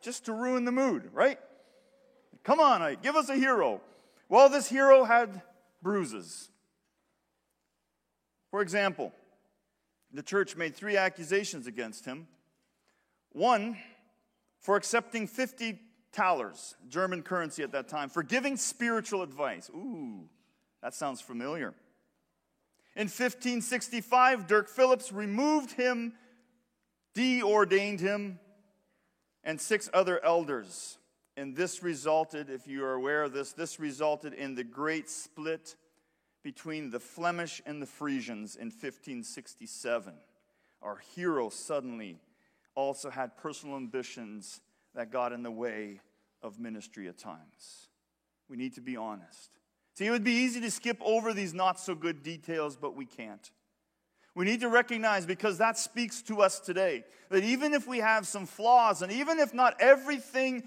Just 0.02 0.24
to 0.26 0.32
ruin 0.32 0.64
the 0.64 0.72
mood, 0.72 1.10
right? 1.12 1.38
Come 2.42 2.58
on, 2.58 2.96
give 3.02 3.16
us 3.16 3.28
a 3.28 3.34
hero. 3.34 3.80
Well, 4.28 4.48
this 4.48 4.68
hero 4.68 5.04
had 5.04 5.42
bruises. 5.82 6.48
For 8.50 8.62
example, 8.62 9.12
the 10.12 10.22
church 10.22 10.56
made 10.56 10.74
three 10.74 10.96
accusations 10.96 11.66
against 11.66 12.04
him. 12.06 12.26
One, 13.32 13.76
for 14.60 14.76
accepting 14.76 15.26
50 15.26 15.78
thalers, 16.12 16.74
German 16.88 17.22
currency 17.22 17.62
at 17.62 17.72
that 17.72 17.88
time, 17.88 18.08
for 18.08 18.22
giving 18.22 18.56
spiritual 18.56 19.22
advice. 19.22 19.70
Ooh, 19.74 20.28
that 20.82 20.94
sounds 20.94 21.20
familiar. 21.20 21.74
In 22.96 23.08
1565, 23.08 24.46
Dirk 24.46 24.70
Phillips 24.70 25.12
removed 25.12 25.72
him, 25.72 26.14
deordained 27.14 28.00
him, 28.00 28.40
and 29.44 29.60
six 29.60 29.90
other 29.92 30.24
elders. 30.24 30.96
And 31.36 31.54
this 31.54 31.82
resulted, 31.82 32.48
if 32.48 32.66
you 32.66 32.82
are 32.86 32.94
aware 32.94 33.24
of 33.24 33.34
this, 33.34 33.52
this 33.52 33.78
resulted 33.78 34.32
in 34.32 34.54
the 34.54 34.64
great 34.64 35.10
split 35.10 35.76
between 36.42 36.88
the 36.88 36.98
Flemish 36.98 37.60
and 37.66 37.82
the 37.82 37.86
Frisians 37.86 38.56
in 38.56 38.68
1567. 38.68 40.14
Our 40.80 40.96
hero 41.14 41.50
suddenly 41.50 42.18
also 42.74 43.10
had 43.10 43.36
personal 43.36 43.76
ambitions 43.76 44.62
that 44.94 45.10
got 45.10 45.34
in 45.34 45.42
the 45.42 45.50
way 45.50 46.00
of 46.42 46.58
ministry 46.58 47.08
at 47.08 47.18
times. 47.18 47.90
We 48.48 48.56
need 48.56 48.74
to 48.76 48.80
be 48.80 48.96
honest. 48.96 49.50
See, 49.96 50.04
it 50.04 50.10
would 50.10 50.24
be 50.24 50.32
easy 50.32 50.60
to 50.60 50.70
skip 50.70 50.98
over 51.02 51.32
these 51.32 51.54
not 51.54 51.80
so 51.80 51.94
good 51.94 52.22
details, 52.22 52.76
but 52.76 52.94
we 52.94 53.06
can't. 53.06 53.50
We 54.34 54.44
need 54.44 54.60
to 54.60 54.68
recognize, 54.68 55.24
because 55.24 55.56
that 55.56 55.78
speaks 55.78 56.20
to 56.22 56.42
us 56.42 56.60
today, 56.60 57.04
that 57.30 57.42
even 57.42 57.72
if 57.72 57.88
we 57.88 57.98
have 57.98 58.26
some 58.26 58.44
flaws, 58.44 59.00
and 59.00 59.10
even 59.10 59.38
if 59.38 59.54
not 59.54 59.74
everything 59.80 60.64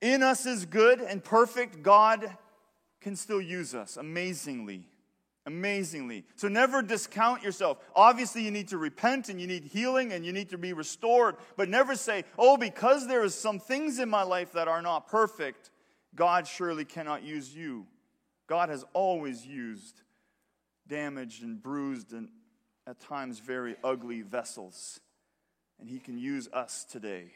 in 0.00 0.22
us 0.22 0.46
is 0.46 0.64
good 0.64 1.02
and 1.02 1.22
perfect, 1.22 1.82
God 1.82 2.34
can 3.02 3.14
still 3.14 3.42
use 3.42 3.74
us 3.74 3.98
amazingly. 3.98 4.88
Amazingly. 5.44 6.24
So 6.36 6.48
never 6.48 6.80
discount 6.80 7.42
yourself. 7.42 7.76
Obviously, 7.94 8.42
you 8.42 8.50
need 8.50 8.68
to 8.68 8.78
repent 8.78 9.28
and 9.28 9.38
you 9.38 9.46
need 9.46 9.64
healing 9.64 10.14
and 10.14 10.24
you 10.24 10.32
need 10.32 10.48
to 10.48 10.56
be 10.56 10.72
restored, 10.72 11.36
but 11.58 11.68
never 11.68 11.94
say, 11.94 12.24
oh, 12.38 12.56
because 12.56 13.06
there 13.06 13.22
is 13.22 13.34
some 13.34 13.58
things 13.58 13.98
in 13.98 14.08
my 14.08 14.22
life 14.22 14.52
that 14.52 14.66
are 14.66 14.80
not 14.80 15.08
perfect, 15.08 15.68
God 16.14 16.46
surely 16.46 16.86
cannot 16.86 17.22
use 17.22 17.54
you. 17.54 17.86
God 18.52 18.68
has 18.68 18.84
always 18.92 19.46
used 19.46 20.02
damaged 20.86 21.42
and 21.42 21.62
bruised 21.62 22.12
and 22.12 22.28
at 22.86 23.00
times 23.00 23.38
very 23.38 23.76
ugly 23.82 24.20
vessels, 24.20 25.00
and 25.80 25.88
He 25.88 25.98
can 25.98 26.18
use 26.18 26.50
us 26.52 26.84
today. 26.84 27.32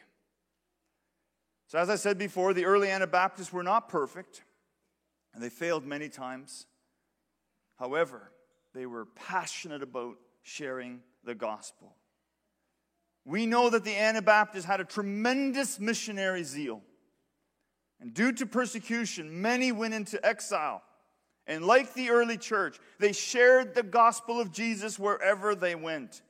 So, 1.68 1.79
as 1.79 1.88
I 1.88 1.96
said 1.96 2.18
before, 2.18 2.52
the 2.52 2.66
early 2.66 2.90
Anabaptists 2.90 3.50
were 3.50 3.62
not 3.62 3.88
perfect, 3.88 4.44
and 5.33 5.42
they 5.42 5.48
failed 5.48 5.87
many 5.87 6.11
times. 6.11 6.66
However, 7.76 8.31
they 8.74 8.85
were 8.85 9.07
passionate 9.07 9.83
about 9.83 10.16
sharing 10.42 11.00
the 11.24 11.35
gospel. 11.35 11.96
We 13.24 13.46
know 13.46 13.70
that 13.70 13.85
the 13.85 13.96
Anabaptists 13.96 14.66
had 14.66 14.83
a 14.83 14.85
tremendous 14.85 15.81
missionary 15.81 16.44
zeal. 16.44 16.83
And 18.00 18.12
due 18.12 18.33
to 18.33 18.44
persecution, 18.44 19.40
many 19.40 19.72
went 19.72 19.94
into 19.94 20.22
exile. 20.22 20.83
And 21.46 21.64
like 21.64 21.94
the 21.94 22.11
early 22.11 22.37
church, 22.37 22.78
they 22.98 23.12
shared 23.12 23.74
the 23.74 23.82
gospel 23.82 24.40
of 24.40 24.50
Jesus 24.50 24.98
wherever 24.98 25.54
they 25.54 25.74
went. 25.74 26.22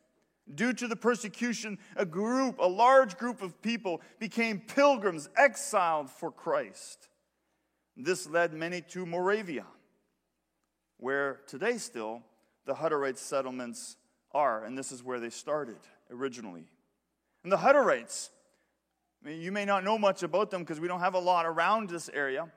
Due 0.54 0.72
to 0.74 0.86
the 0.86 0.96
persecution, 0.96 1.78
a 1.96 2.04
group, 2.04 2.58
a 2.58 2.66
large 2.66 3.16
group 3.16 3.42
of 3.42 3.60
people 3.62 4.00
became 4.20 4.60
pilgrims 4.60 5.28
exiled 5.36 6.10
for 6.10 6.30
Christ. 6.30 7.08
This 7.96 8.28
led 8.28 8.52
many 8.52 8.82
to 8.82 9.06
Moravia, 9.06 9.64
where 10.98 11.40
today 11.46 11.78
still 11.78 12.22
the 12.66 12.74
Hutterite 12.74 13.16
settlements 13.16 13.96
are, 14.32 14.64
and 14.64 14.76
this 14.76 14.92
is 14.92 15.02
where 15.02 15.18
they 15.18 15.30
started 15.30 15.78
originally. 16.10 16.64
And 17.42 17.50
the 17.50 17.56
Hutterites, 17.56 18.28
I 19.24 19.28
mean, 19.28 19.40
you 19.40 19.50
may 19.50 19.64
not 19.64 19.82
know 19.82 19.98
much 19.98 20.22
about 20.22 20.50
them 20.50 20.62
because 20.62 20.78
we 20.78 20.88
don't 20.88 21.00
have 21.00 21.14
a 21.14 21.18
lot 21.18 21.46
around 21.46 21.88
this 21.88 22.10
area. 22.12 22.48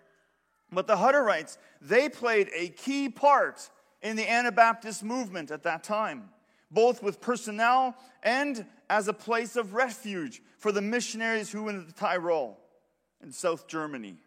But 0.72 0.88
the 0.88 0.96
Hutterites, 0.96 1.58
they 1.82 2.10
played 2.10 2.50
a 2.54 2.70
key 2.70 3.10
part 3.10 3.70
in 4.02 4.16
the 4.16 4.30
Anabaptist 4.30 5.04
movement 5.04 5.52
at 5.52 5.64
that 5.64 5.84
time, 5.84 6.30
both 6.72 7.02
with 7.02 7.22
personnel 7.22 7.96
and 8.24 8.66
as 8.90 9.08
a 9.08 9.14
place 9.14 9.56
of 9.56 9.74
refuge 9.74 10.42
for 10.58 10.72
the 10.72 10.82
missionaries 10.82 11.52
who 11.52 11.64
went 11.64 11.78
into 11.78 11.94
Tyrol 11.94 12.60
in 13.22 13.32
South 13.32 13.68
Germany. 13.68 14.18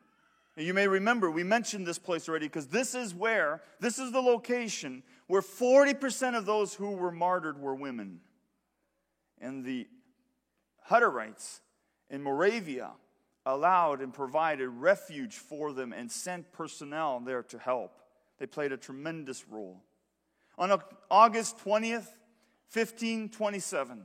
Now, 0.57 0.65
you 0.65 0.75
may 0.75 0.87
remember, 0.87 1.31
we 1.31 1.45
mentioned 1.45 1.87
this 1.87 1.99
place 1.99 2.29
already 2.29 2.47
because 2.47 2.67
this 2.67 2.95
is 2.95 3.15
where, 3.15 3.63
this 3.81 3.99
is 3.99 4.13
the 4.13 4.21
location 4.21 5.03
where 5.27 5.41
40% 5.41 6.37
of 6.37 6.45
those 6.45 6.75
who 6.75 6.91
were 6.91 7.13
martyred 7.13 7.59
were 7.59 7.75
women. 7.75 8.21
And 9.41 9.65
the 9.65 9.87
Hutterites 10.91 11.61
in 12.11 12.23
Moravia 12.23 12.91
allowed 13.45 14.01
and 14.01 14.13
provided 14.13 14.69
refuge 14.69 15.37
for 15.37 15.73
them 15.73 15.93
and 15.93 16.11
sent 16.11 16.53
personnel 16.53 17.21
there 17.21 17.43
to 17.43 17.59
help. 17.59 18.01
They 18.39 18.47
played 18.47 18.73
a 18.73 18.77
tremendous 18.77 19.49
role. 19.49 19.83
On 20.59 20.71
August 21.11 21.59
20th, 21.59 22.09
1527, 22.73 24.05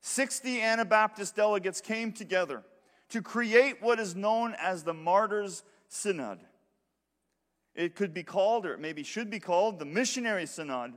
60 0.00 0.60
Anabaptist 0.60 1.36
delegates 1.36 1.80
came 1.80 2.12
together 2.12 2.62
to 3.10 3.22
create 3.22 3.82
what 3.82 4.00
is 4.00 4.14
known 4.14 4.54
as 4.58 4.82
the 4.82 4.94
Martyrs' 4.94 5.62
Synod. 5.88 6.40
It 7.74 7.94
could 7.94 8.14
be 8.14 8.22
called, 8.22 8.66
or 8.66 8.74
it 8.74 8.80
maybe 8.80 9.02
should 9.02 9.30
be 9.30 9.40
called, 9.40 9.78
the 9.78 9.84
Missionary 9.84 10.46
Synod, 10.46 10.94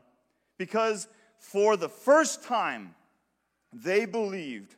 because 0.58 1.08
for 1.38 1.76
the 1.76 1.90
first 1.90 2.44
time, 2.44 2.96
they 3.72 4.06
believed 4.06 4.76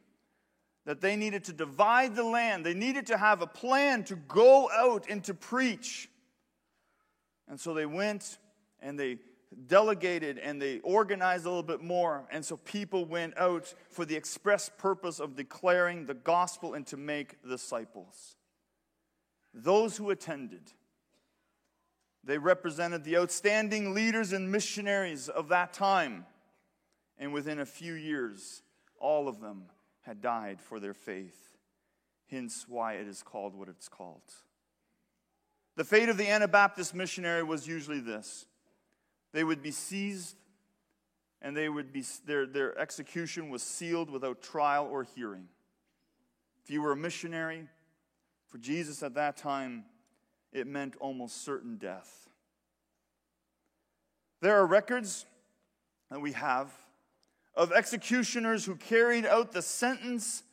that 0.86 1.02
they 1.02 1.16
needed 1.16 1.44
to 1.46 1.54
divide 1.54 2.16
the 2.16 2.24
land. 2.24 2.66
They 2.66 2.74
needed 2.74 3.08
to 3.08 3.18
have 3.18 3.42
a 3.42 3.48
plan 3.48 4.04
to 4.06 4.16
go 4.16 4.70
out 4.72 5.08
and 5.10 5.24
to 5.24 5.34
preach. 5.34 6.10
And 7.48 7.60
so 7.60 7.74
they 7.74 7.86
went 7.86 8.38
and 8.80 9.00
they 9.00 9.18
delegated 9.68 10.38
and 10.38 10.62
they 10.62 10.80
organized 10.80 11.46
a 11.46 11.50
little 11.50 11.64
bit 11.64 11.82
more. 11.82 12.28
And 12.32 12.46
so 12.46 12.58
people 12.58 13.06
went 13.06 13.38
out 13.38 13.74
for 13.90 14.06
the 14.06 14.16
express 14.16 14.70
purpose 14.78 15.20
of 15.20 15.36
declaring 15.36 16.06
the 16.06 16.14
gospel 16.14 16.76
and 16.76 16.86
to 16.88 16.98
make 16.98 17.42
disciples. 17.48 18.36
Those 19.54 19.98
who 19.98 20.12
attended, 20.12 20.72
they 22.24 22.38
represented 22.38 23.04
the 23.04 23.18
outstanding 23.18 23.94
leaders 23.94 24.34
and 24.34 24.52
missionaries 24.52 25.30
of 25.30 25.48
that 25.50 25.74
time. 25.74 26.26
And 27.18 27.34
within 27.34 27.60
a 27.60 27.66
few 27.66 27.94
years, 27.94 28.62
all 29.00 29.28
of 29.28 29.40
them 29.40 29.64
had 30.06 30.22
died 30.22 30.62
for 30.62 30.80
their 30.80 30.94
faith. 30.94 31.50
Hence, 32.30 32.66
why 32.68 32.94
it 32.94 33.08
is 33.08 33.24
called 33.24 33.56
what 33.56 33.70
it's 33.70 33.88
called. 33.88 34.22
The 35.76 35.84
fate 35.84 36.10
of 36.10 36.18
the 36.18 36.28
Anabaptist 36.28 36.96
missionary 36.96 37.44
was 37.44 37.68
usually 37.68 38.00
this 38.00 38.46
they 39.34 39.44
would 39.44 39.62
be 39.62 39.72
seized, 39.72 40.38
and 41.42 41.58
they 41.58 41.68
would 41.68 41.92
be, 41.92 42.06
their, 42.26 42.46
their 42.46 42.78
execution 42.80 43.50
was 43.50 43.62
sealed 43.62 44.10
without 44.10 44.42
trial 44.42 44.88
or 44.90 45.04
hearing. 45.04 45.50
If 46.64 46.72
you 46.72 46.82
were 46.82 46.94
a 46.94 46.98
missionary, 46.98 47.68
for 48.48 48.58
Jesus 48.60 49.04
at 49.04 49.16
that 49.16 49.36
time, 49.36 49.84
it 50.54 50.68
meant 50.68 50.96
almost 51.02 51.44
certain 51.44 51.76
death. 51.76 52.30
There 54.42 54.56
are 54.56 54.66
records 54.66 55.26
that 56.10 56.22
we 56.22 56.32
have 56.32 56.72
of 57.56 57.72
executioners 57.72 58.66
who 58.66 58.76
carried 58.76 59.26
out 59.26 59.52
the 59.52 59.62
sentence, 59.62 60.44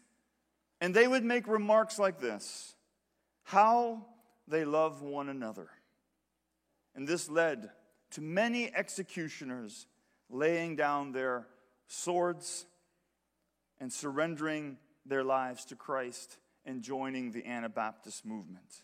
and 0.81 0.95
they 0.95 1.09
would 1.09 1.25
make 1.25 1.47
remarks 1.49 1.99
like 1.99 2.21
this 2.21 2.75
How 3.45 4.07
they 4.47 4.65
love 4.65 5.03
one 5.03 5.29
another. 5.29 5.69
And 6.95 7.09
this 7.09 7.29
led 7.29 7.71
to 8.13 8.21
many 8.21 8.73
executioners 8.75 9.87
laying 10.29 10.77
down 10.77 11.13
their 11.13 11.47
swords 11.87 12.67
and 13.81 13.93
surrendering 13.93 14.77
their 15.07 15.25
lives 15.25 15.65
to 15.67 15.77
Christ 15.77 16.37
and 16.65 16.83
joining 16.83 17.33
the 17.33 17.45
Anabaptist 17.45 18.25
movement. 18.25 18.83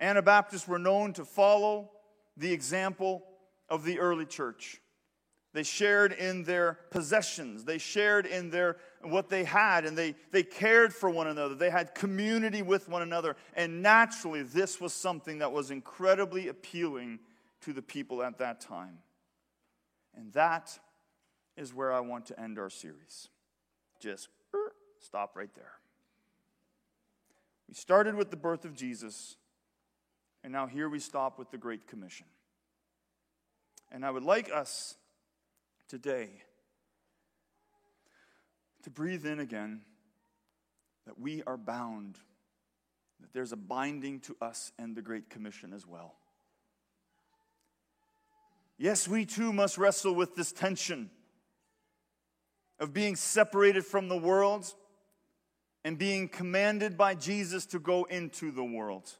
Anabaptists 0.00 0.66
were 0.66 0.78
known 0.78 1.12
to 1.14 1.24
follow 1.24 1.90
the 2.36 2.52
example 2.52 3.24
of 3.68 3.84
the 3.84 3.98
early 3.98 4.26
church. 4.26 4.80
They 5.54 5.62
shared 5.62 6.12
in 6.12 6.44
their 6.44 6.78
possessions. 6.90 7.64
They 7.64 7.78
shared 7.78 8.26
in 8.26 8.50
their 8.50 8.76
what 9.02 9.28
they 9.28 9.44
had 9.44 9.86
and 9.86 9.96
they, 9.96 10.14
they 10.30 10.42
cared 10.42 10.92
for 10.92 11.08
one 11.08 11.26
another. 11.26 11.54
They 11.54 11.70
had 11.70 11.94
community 11.94 12.60
with 12.62 12.88
one 12.88 13.02
another. 13.02 13.34
And 13.54 13.82
naturally, 13.82 14.42
this 14.42 14.80
was 14.80 14.92
something 14.92 15.38
that 15.38 15.50
was 15.50 15.70
incredibly 15.70 16.48
appealing 16.48 17.20
to 17.62 17.72
the 17.72 17.82
people 17.82 18.22
at 18.22 18.38
that 18.38 18.60
time. 18.60 18.98
And 20.14 20.32
that 20.34 20.78
is 21.56 21.72
where 21.72 21.92
I 21.92 22.00
want 22.00 22.26
to 22.26 22.38
end 22.38 22.58
our 22.58 22.70
series. 22.70 23.28
Just 24.00 24.28
er, 24.54 24.72
stop 25.00 25.34
right 25.34 25.52
there. 25.54 25.72
We 27.68 27.74
started 27.74 28.14
with 28.14 28.30
the 28.30 28.36
birth 28.36 28.64
of 28.64 28.74
Jesus, 28.74 29.36
and 30.42 30.52
now 30.52 30.66
here 30.66 30.88
we 30.88 31.00
stop 31.00 31.38
with 31.38 31.50
the 31.50 31.58
Great 31.58 31.86
Commission. 31.86 32.26
And 33.90 34.04
I 34.04 34.10
would 34.10 34.22
like 34.22 34.50
us 34.52 34.96
today 35.88 36.28
to 38.82 38.90
breathe 38.90 39.26
in 39.26 39.40
again 39.40 39.80
that 41.06 41.18
we 41.18 41.42
are 41.46 41.56
bound, 41.56 42.18
that 43.20 43.32
there's 43.32 43.52
a 43.52 43.56
binding 43.56 44.20
to 44.20 44.36
us 44.40 44.72
and 44.78 44.94
the 44.94 45.02
Great 45.02 45.30
Commission 45.30 45.72
as 45.72 45.86
well. 45.86 46.14
Yes, 48.76 49.08
we 49.08 49.24
too 49.24 49.52
must 49.52 49.78
wrestle 49.78 50.14
with 50.14 50.36
this 50.36 50.52
tension 50.52 51.10
of 52.78 52.92
being 52.92 53.16
separated 53.16 53.84
from 53.84 54.08
the 54.08 54.16
world 54.16 54.72
and 55.84 55.98
being 55.98 56.28
commanded 56.28 56.96
by 56.96 57.14
Jesus 57.14 57.66
to 57.66 57.78
go 57.78 58.04
into 58.04 58.52
the 58.52 58.62
world. 58.62 59.10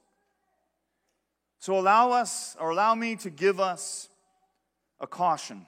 So 1.58 1.78
allow 1.78 2.12
us, 2.12 2.56
or 2.60 2.70
allow 2.70 2.94
me 2.94 3.16
to 3.16 3.30
give 3.30 3.58
us 3.58 4.08
a 5.00 5.06
caution. 5.08 5.66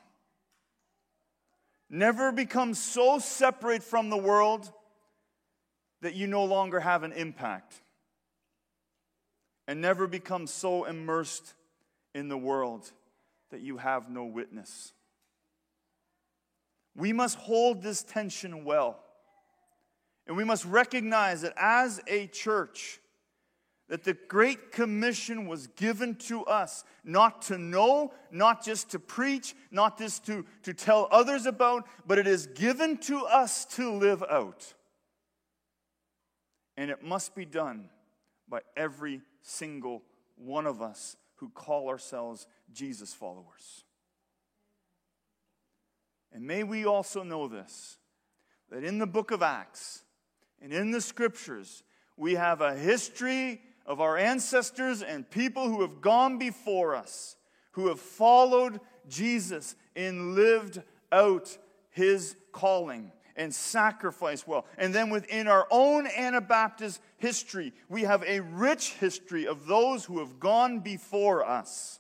Never 1.91 2.31
become 2.31 2.75
so 2.75 3.19
separate 3.19 3.83
from 3.83 4.11
the 4.11 4.17
world 4.17 4.73
that 6.03 6.15
you 6.15 6.29
no 6.29 6.45
longer 6.45 6.79
have 6.79 7.03
an 7.03 7.13
impact. 7.13 7.83
And 9.67 9.81
never 9.81 10.07
become 10.07 10.47
so 10.47 10.85
immersed 10.85 11.55
in 12.15 12.29
the 12.29 12.39
world 12.39 12.91
that 13.51 13.61
you 13.61 13.77
have 13.77 14.09
no 14.09 14.25
witness. 14.25 14.93
We 16.97 17.13
must 17.13 17.37
hold 17.37 17.83
this 17.83 18.03
tension 18.05 18.65
well. 18.65 19.01
And 20.27 20.37
we 20.37 20.45
must 20.45 20.65
recognize 20.65 21.43
that 21.43 21.55
as 21.57 22.01
a 22.07 22.29
church, 22.29 23.01
that 23.91 24.05
the 24.05 24.15
Great 24.15 24.71
Commission 24.71 25.49
was 25.49 25.67
given 25.67 26.15
to 26.15 26.45
us 26.45 26.85
not 27.03 27.43
to 27.43 27.59
know, 27.59 28.13
not 28.31 28.65
just 28.65 28.91
to 28.91 29.01
preach, 29.01 29.53
not 29.73 29.99
just 29.99 30.25
to, 30.27 30.47
to 30.63 30.73
tell 30.73 31.09
others 31.11 31.45
about, 31.45 31.89
but 32.07 32.17
it 32.17 32.29
is 32.29 32.47
given 32.47 32.97
to 32.99 33.27
us 33.27 33.65
to 33.65 33.91
live 33.91 34.23
out. 34.31 34.75
And 36.77 36.89
it 36.89 37.03
must 37.03 37.35
be 37.35 37.45
done 37.45 37.91
by 38.49 38.61
every 38.77 39.23
single 39.43 40.03
one 40.37 40.69
of 40.69 40.81
us 40.81 41.17
who 41.39 41.49
call 41.49 41.89
ourselves 41.89 42.47
Jesus 42.73 43.13
followers. 43.13 43.85
And 46.33 46.47
may 46.47 46.63
we 46.63 46.87
also 46.87 47.25
know 47.25 47.49
this 47.49 47.99
that 48.71 48.85
in 48.85 48.99
the 48.99 49.07
book 49.07 49.33
of 49.33 49.43
Acts 49.43 50.05
and 50.63 50.73
in 50.73 50.93
the 50.93 51.01
scriptures, 51.01 51.83
we 52.17 52.37
have 52.37 52.61
a 52.61 52.77
history 52.77 53.61
of 53.91 54.01
our 54.01 54.17
ancestors 54.17 55.03
and 55.03 55.29
people 55.29 55.69
who 55.69 55.81
have 55.81 56.01
gone 56.01 56.39
before 56.39 56.95
us, 56.95 57.35
who 57.73 57.89
have 57.89 57.99
followed 57.99 58.79
Jesus 59.09 59.75
and 59.97 60.37
lived 60.37 60.81
out 61.11 61.59
his 61.91 62.37
calling 62.53 63.11
and 63.35 63.53
sacrifice 63.53 64.47
well. 64.47 64.65
And 64.79 64.95
then 64.95 65.11
within 65.11 65.49
our 65.49 65.67
own 65.73 66.07
Anabaptist 66.07 67.01
history, 67.17 67.73
we 67.89 68.03
have 68.03 68.23
a 68.23 68.39
rich 68.39 68.93
history 68.93 69.49
of 69.49 69.67
those 69.67 70.05
who 70.05 70.21
have 70.21 70.39
gone 70.39 70.79
before 70.79 71.45
us. 71.45 71.99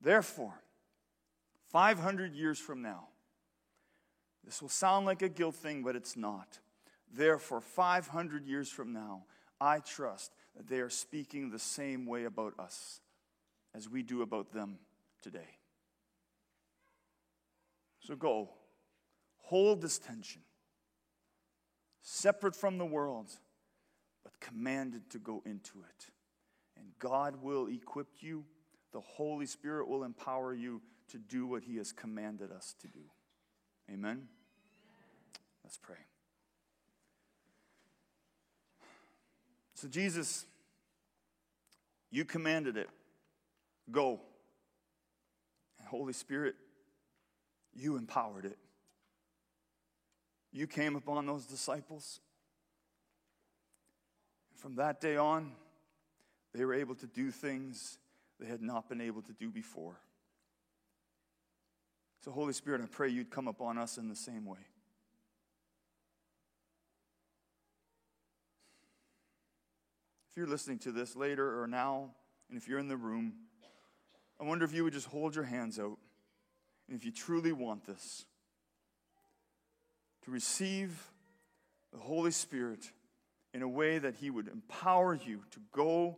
Therefore, 0.00 0.54
500 1.72 2.32
years 2.32 2.60
from 2.60 2.80
now, 2.80 3.08
this 4.44 4.62
will 4.62 4.68
sound 4.68 5.04
like 5.04 5.22
a 5.22 5.28
guilt 5.28 5.56
thing, 5.56 5.82
but 5.82 5.96
it's 5.96 6.16
not. 6.16 6.60
Therefore, 7.12 7.60
500 7.60 8.46
years 8.46 8.68
from 8.68 8.92
now, 8.92 9.24
I 9.60 9.80
trust 9.80 10.32
that 10.56 10.68
they 10.68 10.80
are 10.80 10.90
speaking 10.90 11.50
the 11.50 11.58
same 11.58 12.06
way 12.06 12.24
about 12.24 12.58
us 12.58 13.00
as 13.74 13.88
we 13.88 14.02
do 14.02 14.22
about 14.22 14.52
them 14.52 14.78
today. 15.22 15.58
So 18.00 18.16
go, 18.16 18.50
hold 19.38 19.82
this 19.82 19.98
tension, 19.98 20.42
separate 22.02 22.56
from 22.56 22.78
the 22.78 22.86
world, 22.86 23.28
but 24.24 24.38
commanded 24.40 25.10
to 25.10 25.18
go 25.18 25.42
into 25.44 25.80
it. 25.80 26.06
And 26.76 26.86
God 26.98 27.42
will 27.42 27.66
equip 27.66 28.08
you 28.20 28.44
the 28.92 29.00
Holy 29.00 29.46
Spirit 29.46 29.88
will 29.88 30.04
empower 30.04 30.52
you 30.52 30.82
to 31.08 31.18
do 31.18 31.46
what 31.46 31.62
He 31.62 31.76
has 31.76 31.92
commanded 31.92 32.50
us 32.50 32.74
to 32.80 32.88
do. 32.88 33.00
Amen? 33.90 34.28
Let's 35.64 35.78
pray. 35.78 36.09
So, 39.80 39.88
Jesus, 39.88 40.44
you 42.10 42.26
commanded 42.26 42.76
it 42.76 42.90
go. 43.90 44.20
And 45.78 45.88
Holy 45.88 46.12
Spirit, 46.12 46.54
you 47.74 47.96
empowered 47.96 48.44
it. 48.44 48.58
You 50.52 50.66
came 50.66 50.96
upon 50.96 51.24
those 51.24 51.46
disciples. 51.46 52.20
And 54.50 54.60
from 54.60 54.74
that 54.76 55.00
day 55.00 55.16
on, 55.16 55.52
they 56.52 56.66
were 56.66 56.74
able 56.74 56.96
to 56.96 57.06
do 57.06 57.30
things 57.30 57.96
they 58.38 58.48
had 58.48 58.60
not 58.60 58.86
been 58.86 59.00
able 59.00 59.22
to 59.22 59.32
do 59.32 59.48
before. 59.48 59.98
So, 62.22 62.32
Holy 62.32 62.52
Spirit, 62.52 62.82
I 62.82 62.86
pray 62.86 63.08
you'd 63.08 63.30
come 63.30 63.48
upon 63.48 63.78
us 63.78 63.96
in 63.96 64.10
the 64.10 64.16
same 64.16 64.44
way. 64.44 64.58
You're 70.40 70.48
listening 70.48 70.78
to 70.78 70.90
this 70.90 71.16
later 71.16 71.60
or 71.60 71.66
now, 71.66 72.14
and 72.48 72.56
if 72.56 72.66
you're 72.66 72.78
in 72.78 72.88
the 72.88 72.96
room, 72.96 73.34
I 74.40 74.44
wonder 74.44 74.64
if 74.64 74.72
you 74.72 74.84
would 74.84 74.94
just 74.94 75.06
hold 75.06 75.34
your 75.34 75.44
hands 75.44 75.78
out. 75.78 75.98
And 76.88 76.96
if 76.96 77.04
you 77.04 77.12
truly 77.12 77.52
want 77.52 77.84
this, 77.84 78.24
to 80.24 80.30
receive 80.30 81.10
the 81.92 81.98
Holy 81.98 82.30
Spirit 82.30 82.90
in 83.52 83.60
a 83.60 83.68
way 83.68 83.98
that 83.98 84.14
He 84.14 84.30
would 84.30 84.48
empower 84.48 85.14
you 85.14 85.42
to 85.50 85.60
go 85.72 86.16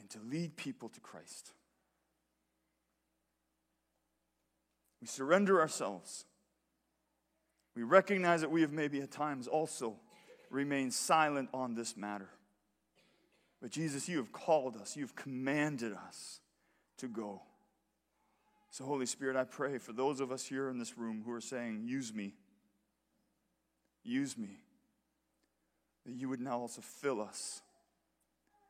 and 0.00 0.10
to 0.10 0.18
lead 0.28 0.56
people 0.56 0.88
to 0.88 0.98
Christ. 0.98 1.52
We 5.00 5.06
surrender 5.06 5.60
ourselves. 5.60 6.24
We 7.76 7.84
recognize 7.84 8.40
that 8.40 8.50
we 8.50 8.62
have 8.62 8.72
maybe 8.72 9.00
at 9.02 9.12
times 9.12 9.46
also 9.46 10.00
remained 10.50 10.92
silent 10.92 11.48
on 11.54 11.76
this 11.76 11.96
matter. 11.96 12.28
But 13.62 13.70
Jesus, 13.70 14.08
you 14.08 14.16
have 14.18 14.32
called 14.32 14.76
us, 14.76 14.96
you've 14.96 15.14
commanded 15.14 15.92
us 15.92 16.40
to 16.98 17.06
go. 17.06 17.42
So, 18.70 18.84
Holy 18.84 19.06
Spirit, 19.06 19.36
I 19.36 19.44
pray 19.44 19.78
for 19.78 19.92
those 19.92 20.18
of 20.18 20.32
us 20.32 20.44
here 20.44 20.68
in 20.68 20.78
this 20.78 20.98
room 20.98 21.22
who 21.24 21.30
are 21.32 21.40
saying, 21.40 21.82
Use 21.84 22.12
me, 22.12 22.34
use 24.02 24.36
me, 24.36 24.58
that 26.04 26.14
you 26.14 26.28
would 26.28 26.40
now 26.40 26.58
also 26.58 26.80
fill 26.80 27.20
us, 27.20 27.62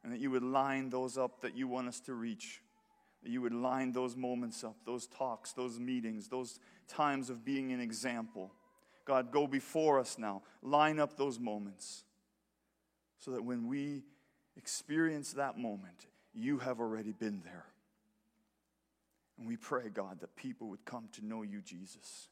and 0.05 0.13
that 0.13 0.21
you 0.21 0.31
would 0.31 0.43
line 0.43 0.91
those 0.91 1.17
up 1.17 1.41
that 1.41 1.57
you 1.57 1.67
want 1.69 1.89
us 1.89 2.01
to 2.01 2.13
reach, 2.13 2.61
that 3.23 3.31
you 3.31 3.41
would 3.41 3.55
line 3.55 3.93
those 3.93 4.15
moments 4.15 4.63
up, 4.63 4.77
those 4.85 5.07
talks, 5.07 5.55
those 5.55 5.79
meetings, 5.81 6.29
those 6.29 6.59
times 6.87 7.31
of 7.31 7.47
being 7.47 7.73
an 7.73 7.81
example. 7.81 8.53
God, 9.07 9.33
go 9.33 9.47
before 9.47 9.99
us 9.99 10.19
now, 10.19 10.43
line 10.61 11.01
up 11.01 11.17
those 11.17 11.41
moments, 11.41 12.05
so 13.17 13.31
that 13.31 13.43
when 13.43 13.69
we 13.69 14.03
experience 14.57 15.33
that 15.35 15.59
moment, 15.59 16.07
you 16.35 16.59
have 16.59 16.81
already 16.81 17.12
been 17.12 17.43
there. 17.45 17.67
And 19.38 19.47
we 19.47 19.57
pray, 19.57 19.88
God, 19.88 20.21
that 20.21 20.37
people 20.37 20.69
would 20.69 20.85
come 20.85 21.09
to 21.12 21.25
know 21.25 21.43
you, 21.43 21.61
Jesus. 21.61 22.29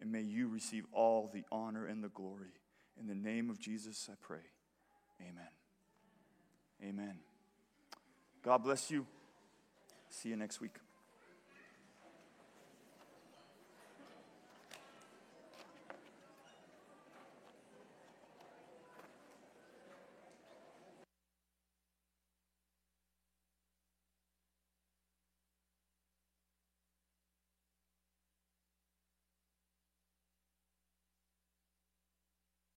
And 0.00 0.12
may 0.12 0.22
you 0.22 0.48
receive 0.48 0.84
all 0.92 1.30
the 1.32 1.44
honor 1.50 1.86
and 1.86 2.02
the 2.02 2.08
glory. 2.08 2.52
In 2.98 3.06
the 3.06 3.14
name 3.14 3.50
of 3.50 3.58
Jesus, 3.58 4.08
I 4.10 4.14
pray. 4.20 4.44
Amen. 5.20 5.48
Amen. 6.82 7.18
God 8.42 8.62
bless 8.62 8.90
you. 8.90 9.06
See 10.10 10.28
you 10.28 10.36
next 10.36 10.60
week. 10.60 10.85